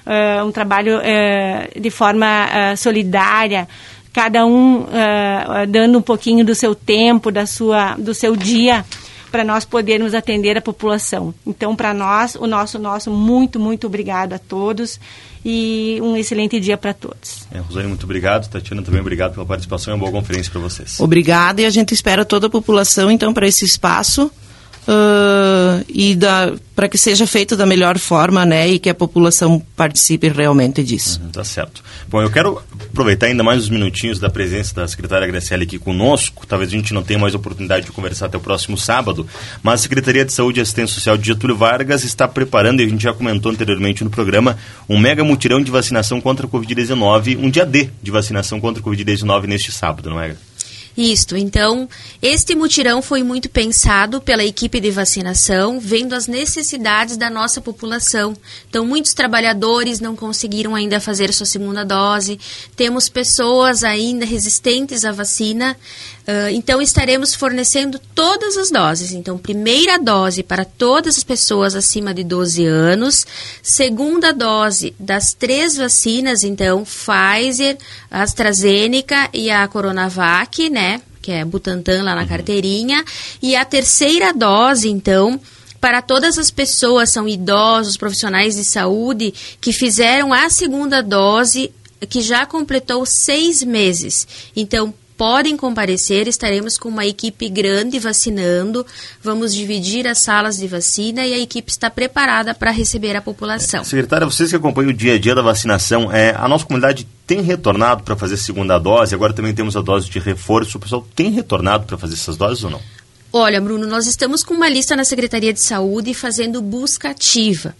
uh, 0.10 0.46
um 0.46 0.51
trabalho 0.51 0.98
uh, 0.98 1.80
de 1.80 1.89
forma 1.92 2.25
uh, 2.25 2.78
solidária, 2.78 3.68
cada 4.12 4.46
um 4.46 4.88
dando 5.70 6.00
um 6.00 6.01
pouquinho 6.01 6.44
do 6.44 6.56
seu 6.56 6.74
tempo, 6.74 7.32
da 7.32 7.46
sua, 7.46 7.96
do 7.96 8.13
seu 8.13 8.36
dia 8.36 8.84
para 9.32 9.44
nós 9.44 9.63
podermos 9.63 10.16
atender 10.16 10.58
a 10.58 10.62
população. 10.62 11.34
Então, 11.46 11.75
para 11.75 11.94
nós, 11.94 12.36
o 12.36 12.48
nosso 12.48 12.80
nosso 12.80 13.12
muito 13.12 13.60
muito 13.60 13.86
obrigado 13.86 14.34
a 14.34 14.39
todos 14.39 15.00
e 15.46 16.00
um 16.01 16.18
excelente 16.18 16.60
dia 16.60 16.75
para 16.75 16.92
todos. 16.92 17.48
É, 17.51 17.60
Rosane, 17.60 17.88
muito 17.88 18.04
obrigado. 18.04 18.50
Tatiana, 18.50 18.82
também 18.82 19.00
obrigado 19.00 19.34
pela 19.34 19.46
participação 19.46 19.94
e 19.94 19.96
uma 19.96 20.00
boa 20.00 20.12
conferência 20.12 20.51
para 20.51 20.60
vocês. 20.60 21.00
Obrigada 21.00 21.62
e 21.62 21.66
a 21.66 21.70
gente 21.70 21.94
espera 21.94 22.25
toda 22.25 22.48
a 22.48 22.50
população 22.50 23.12
então 23.12 23.32
para 23.32 23.48
esse 23.48 23.63
espaço 23.63 24.32
uh, 24.89 25.86
e 25.88 26.17
para 26.75 26.89
que 26.89 26.98
seja 26.98 27.27
feito 27.27 27.55
da 27.55 27.65
melhor 27.65 28.00
forma, 28.00 28.46
né, 28.46 28.67
e 28.67 28.79
que 28.79 28.89
a 28.89 28.96
população 28.96 29.62
participe 29.75 30.29
realmente 30.29 30.84
disso. 30.84 31.22
Uhum, 31.22 31.29
tá 31.29 31.43
certo. 31.43 31.84
Bom, 32.08 32.22
eu 32.22 32.31
quero 32.31 32.62
aproveitar 32.89 33.27
ainda 33.27 33.43
mais 33.43 33.63
uns 33.63 33.69
minutinhos 33.69 34.19
da 34.19 34.29
presença 34.29 34.74
da 34.74 34.88
secretária 34.88 35.27
Graciela 35.27 35.63
aqui 35.63 35.77
conosco. 35.77 36.48
Talvez 36.48 36.72
a 36.72 36.75
gente 36.75 36.93
não 36.93 37.03
tenha 37.03 37.19
mais 37.19 37.36
oportunidade 37.36 37.86
de 37.86 37.91
conversar 37.91 38.25
até 38.25 38.38
o 38.38 38.41
próximo 38.41 38.77
sábado, 38.77 39.27
mas 39.62 39.81
a 39.81 39.84
Secretaria 39.84 40.25
de 40.25 40.34
Saúde 40.34 40.60
e 40.60 40.62
Assistência 40.62 40.96
Social 40.96 41.17
de 41.17 41.27
Getúlio 41.27 41.55
Vargas 41.55 42.03
está 42.03 42.27
preparando, 42.27 42.81
e 42.81 42.86
a 42.86 42.89
gente 42.89 43.03
já 43.03 43.13
comentou 43.13 43.51
anteriormente 43.51 44.03
no 44.03 44.10
programa, 44.10 44.58
um 44.88 44.98
mega 44.98 45.24
mutirão 45.24 45.62
de 45.62 45.69
vacinação 45.69 46.19
contra 46.19 46.48
a 46.48 46.50
Covid-19, 46.50 47.38
um 47.38 47.50
dia 47.50 47.65
D 47.65 47.89
de 48.01 48.10
vacinação 48.10 48.60
contra 48.60 48.81
a 48.81 48.86
Covid-19 48.86 49.46
neste 49.46 49.72
sábado, 49.72 50.10
não 50.10 50.19
é? 50.19 50.36
Isto. 50.98 51.38
Então, 51.38 51.88
este 52.22 52.55
mutirão 52.55 53.01
foi 53.01 53.24
muito 53.24 53.50
pensado 53.50 54.19
pela 54.19 54.43
equipe 54.43 54.79
de 54.79 54.91
vacinação, 54.91 55.79
vendo 55.79 56.13
as 56.13 56.27
necessidades 56.27 57.15
da 57.15 57.29
nossa 57.29 57.62
população. 57.62 58.36
Então, 58.69 58.86
muitos 58.86 59.13
trabalhadores 59.13 59.99
não 59.99 60.15
conseguiram 60.15 60.75
ainda 60.75 60.99
fazer 60.99 61.34
sua 61.34 61.45
segunda 61.45 61.86
dose. 61.86 62.39
Temos 62.75 63.08
pessoas 63.08 63.84
ainda 63.84 64.25
resistentes 64.25 65.06
à 65.06 65.12
vacina. 65.12 65.75
Uh, 66.30 66.50
então, 66.52 66.80
estaremos 66.80 67.34
fornecendo 67.34 67.98
todas 68.13 68.56
as 68.56 68.70
doses. 68.70 69.13
Então, 69.13 69.36
primeira 69.36 69.98
dose 69.98 70.44
para 70.44 70.63
todas 70.63 71.18
as 71.18 71.24
pessoas 71.24 71.74
acima 71.74 72.13
de 72.13 72.24
12 72.24 72.68
anos. 72.68 73.26
Segunda 73.63 74.32
dose 74.32 74.94
das 75.00 75.34
três 75.34 75.76
vacinas, 75.76 76.44
então, 76.44 76.84
Pfizer, 76.84 77.80
AstraZeneca 78.12 79.28
e 79.34 79.50
a 79.50 79.68
Coronavac, 79.68 80.70
né? 80.70 81.02
que 81.20 81.32
é 81.32 81.44
Butantan 81.44 82.04
lá 82.04 82.13
na 82.13 82.22
uhum. 82.22 82.28
carteirinha. 82.28 83.04
E 83.42 83.56
a 83.56 83.65
terceira 83.65 84.32
dose, 84.32 84.88
então, 84.88 85.42
para 85.82 86.00
todas 86.00 86.38
as 86.38 86.52
pessoas, 86.52 87.12
são 87.12 87.28
idosos, 87.28 87.98
profissionais 87.98 88.56
de 88.56 88.65
saúde, 88.65 89.34
que 89.60 89.74
fizeram 89.74 90.32
a 90.32 90.48
segunda 90.52 91.02
dose, 91.02 91.72
que 92.08 92.22
já 92.22 92.46
completou 92.46 93.04
seis 93.04 93.63
meses. 93.63 94.28
Então, 94.56 94.94
podem 95.19 95.58
comparecer, 95.58 96.29
estaremos 96.29 96.77
com 96.77 96.88
uma 96.88 97.05
equipe 97.05 97.49
grande 97.49 97.99
vacinando, 97.99 98.86
vamos 99.21 99.53
dividir 99.53 100.08
as 100.08 100.19
salas 100.19 100.55
de 100.55 100.65
vacina 100.65 101.27
e 101.27 101.34
a 101.34 101.38
equipe 101.38 101.69
está 101.69 101.89
preparada 101.89 102.55
para 102.55 102.71
receber 102.71 103.17
a 103.17 103.21
população. 103.21 103.84
Secretária, 103.84 104.25
vocês 104.25 104.49
que 104.49 104.55
acompanham 104.55 104.91
o 104.91 104.93
dia 104.93 105.15
a 105.15 105.19
dia 105.19 105.36
da 105.36 105.41
vacinação, 105.41 106.10
é, 106.10 106.34
a 106.34 106.47
nossa 106.47 106.63
comunidade 106.63 107.05
tem 107.27 107.41
retornado 107.41 108.01
para 108.01 108.15
fazer 108.15 108.38
segunda 108.38 108.79
dose, 108.79 109.13
agora 109.13 109.34
também 109.34 109.53
temos 109.53 109.75
a 109.75 109.82
dose 109.82 110.10
de 110.10 110.19
reforço, 110.19 110.77
o 110.77 110.79
pessoal 110.79 111.05
tem 111.13 111.29
retornado 111.32 111.86
para 111.86 111.97
fazer 111.97 112.13
essas 112.13 112.38
doses 112.38 112.63
ou 112.63 112.69
não? 112.69 112.82
Olha, 113.34 113.60
Bruno, 113.60 113.86
nós 113.88 114.08
estamos 114.08 114.41
com 114.41 114.53
uma 114.53 114.69
lista 114.69 114.95
na 114.95 115.03
Secretaria 115.03 115.51
de 115.51 115.62
Saúde 115.62 116.13
fazendo 116.13 116.62
busca 116.62 117.10
ativa. 117.10 117.75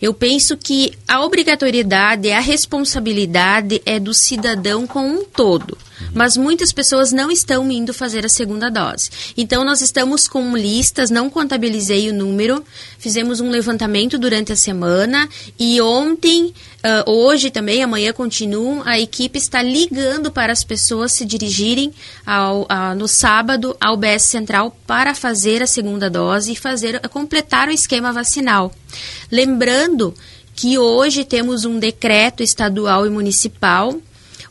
Eu 0.00 0.14
penso 0.14 0.56
que 0.56 0.92
a 1.08 1.24
obrigatoriedade, 1.24 2.30
a 2.30 2.38
responsabilidade 2.38 3.82
é 3.84 3.98
do 3.98 4.14
cidadão 4.14 4.86
como 4.86 5.08
um 5.08 5.24
todo. 5.24 5.76
Mas 6.14 6.36
muitas 6.36 6.72
pessoas 6.72 7.12
não 7.12 7.30
estão 7.30 7.70
indo 7.70 7.92
fazer 7.92 8.24
a 8.24 8.28
segunda 8.28 8.70
dose. 8.70 9.10
Então, 9.36 9.64
nós 9.64 9.80
estamos 9.80 10.26
com 10.26 10.56
listas, 10.56 11.10
não 11.10 11.28
contabilizei 11.28 12.08
o 12.10 12.14
número, 12.14 12.64
fizemos 12.98 13.40
um 13.40 13.50
levantamento 13.50 14.18
durante 14.18 14.52
a 14.52 14.56
semana 14.56 15.28
e 15.58 15.80
ontem, 15.80 16.46
uh, 16.46 17.10
hoje 17.10 17.50
também, 17.50 17.82
amanhã 17.82 18.12
continuam, 18.12 18.82
a 18.84 18.98
equipe 18.98 19.38
está 19.38 19.62
ligando 19.62 20.30
para 20.30 20.52
as 20.52 20.64
pessoas 20.64 21.12
se 21.12 21.24
dirigirem 21.24 21.92
ao, 22.26 22.66
no 22.96 23.08
sábado 23.08 23.76
ao 23.80 23.96
BS 23.96 24.24
Central 24.30 24.76
para 24.86 25.14
fazer 25.14 25.62
a 25.62 25.66
segunda 25.66 26.08
dose 26.08 26.52
e 26.52 26.56
fazer, 26.56 27.00
completar 27.08 27.68
o 27.68 27.72
esquema 27.72 28.12
vacinal. 28.12 28.72
Lembrando 29.30 30.14
que 30.54 30.76
hoje 30.76 31.24
temos 31.24 31.64
um 31.64 31.78
decreto 31.78 32.42
estadual 32.42 33.06
e 33.06 33.10
municipal 33.10 33.96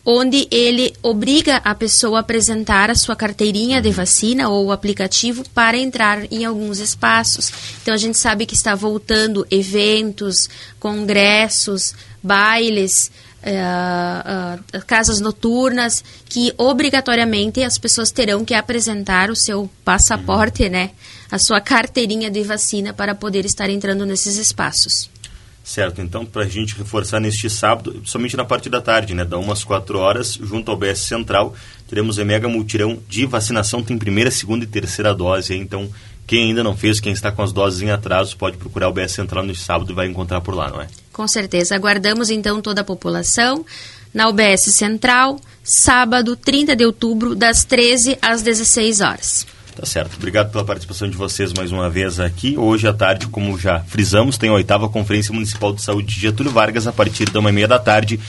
onde 0.09 0.47
ele 0.49 0.93
obriga 1.03 1.57
a 1.57 1.75
pessoa 1.75 2.19
a 2.19 2.21
apresentar 2.21 2.89
a 2.89 2.95
sua 2.95 3.13
carteirinha 3.13 3.81
de 3.81 3.91
vacina 3.91 4.47
ou 4.47 4.67
o 4.67 4.71
aplicativo 4.71 5.43
para 5.53 5.77
entrar 5.77 6.31
em 6.31 6.45
alguns 6.45 6.79
espaços. 6.79 7.51
Então 7.81 7.93
a 7.93 7.97
gente 7.97 8.17
sabe 8.17 8.45
que 8.45 8.55
está 8.55 8.73
voltando 8.73 9.45
eventos, 9.51 10.49
congressos, 10.79 11.93
bailes, 12.23 13.11
uh, 13.43 14.77
uh, 14.77 14.85
casas 14.85 15.19
noturnas, 15.19 16.01
que 16.29 16.53
obrigatoriamente 16.57 17.61
as 17.61 17.77
pessoas 17.77 18.09
terão 18.09 18.45
que 18.45 18.53
apresentar 18.53 19.29
o 19.29 19.35
seu 19.35 19.69
passaporte, 19.83 20.69
né? 20.69 20.91
A 21.29 21.37
sua 21.37 21.59
carteirinha 21.59 22.31
de 22.31 22.43
vacina 22.43 22.93
para 22.93 23.13
poder 23.13 23.45
estar 23.45 23.69
entrando 23.69 24.05
nesses 24.05 24.37
espaços. 24.37 25.09
Certo, 25.67 25.99
então 25.99 26.25
para 26.25 26.43
a 26.43 26.47
gente 26.47 26.77
reforçar 26.77 27.19
neste 27.19 27.49
sábado, 27.49 28.01
somente 28.05 28.37
na 28.37 28.45
parte 28.45 28.69
da 28.69 28.79
tarde, 28.79 29.13
né, 29.13 29.25
da 29.25 29.37
umas 29.37 29.65
4 29.65 29.99
horas, 29.99 30.39
junto 30.41 30.71
ao 30.71 30.77
BS 30.77 30.99
Central, 30.99 31.53
teremos 31.89 32.17
a 32.17 32.23
mega 32.23 32.47
multirão 32.47 32.97
de 33.09 33.25
vacinação, 33.25 33.83
tem 33.83 33.97
primeira, 33.97 34.31
segunda 34.31 34.63
e 34.63 34.67
terceira 34.67 35.13
dose, 35.13 35.53
então 35.53 35.89
quem 36.25 36.45
ainda 36.45 36.63
não 36.63 36.75
fez, 36.75 37.01
quem 37.01 37.11
está 37.11 37.33
com 37.33 37.41
as 37.41 37.51
doses 37.51 37.81
em 37.81 37.91
atraso, 37.91 38.37
pode 38.37 38.55
procurar 38.55 38.87
o 38.87 38.93
BS 38.93 39.11
Central 39.11 39.43
no 39.43 39.53
sábado 39.53 39.91
e 39.91 39.93
vai 39.93 40.07
encontrar 40.07 40.39
por 40.39 40.55
lá, 40.55 40.69
não 40.69 40.81
é? 40.81 40.87
Com 41.11 41.27
certeza, 41.27 41.75
aguardamos 41.75 42.29
então 42.29 42.61
toda 42.61 42.79
a 42.79 42.85
população 42.85 43.65
na 44.13 44.29
UBS 44.29 44.73
Central, 44.73 45.37
sábado 45.61 46.37
30 46.37 46.77
de 46.77 46.85
outubro, 46.85 47.35
das 47.35 47.65
13 47.65 48.17
às 48.21 48.41
16 48.41 49.01
horas. 49.01 49.56
Tá 49.77 49.85
certo. 49.85 50.15
Obrigado 50.17 50.51
pela 50.51 50.65
participação 50.65 51.07
de 51.07 51.15
vocês 51.15 51.53
mais 51.53 51.71
uma 51.71 51.87
vez 51.87 52.19
aqui. 52.19 52.57
Hoje 52.57 52.87
à 52.87 52.93
tarde, 52.93 53.27
como 53.27 53.59
já 53.59 53.81
frisamos, 53.81 54.35
tem 54.35 54.49
a 54.49 54.53
oitava 54.53 54.89
Conferência 54.89 55.31
Municipal 55.31 55.71
de 55.71 55.83
Saúde 55.83 56.15
de 56.15 56.19
Getúlio 56.19 56.51
Vargas 56.51 56.87
a 56.87 56.91
partir 56.91 57.29
da 57.29 57.39
uma 57.39 57.51
e 57.51 57.53
meia 57.53 57.67
da 57.67 57.77
tarde. 57.77 58.19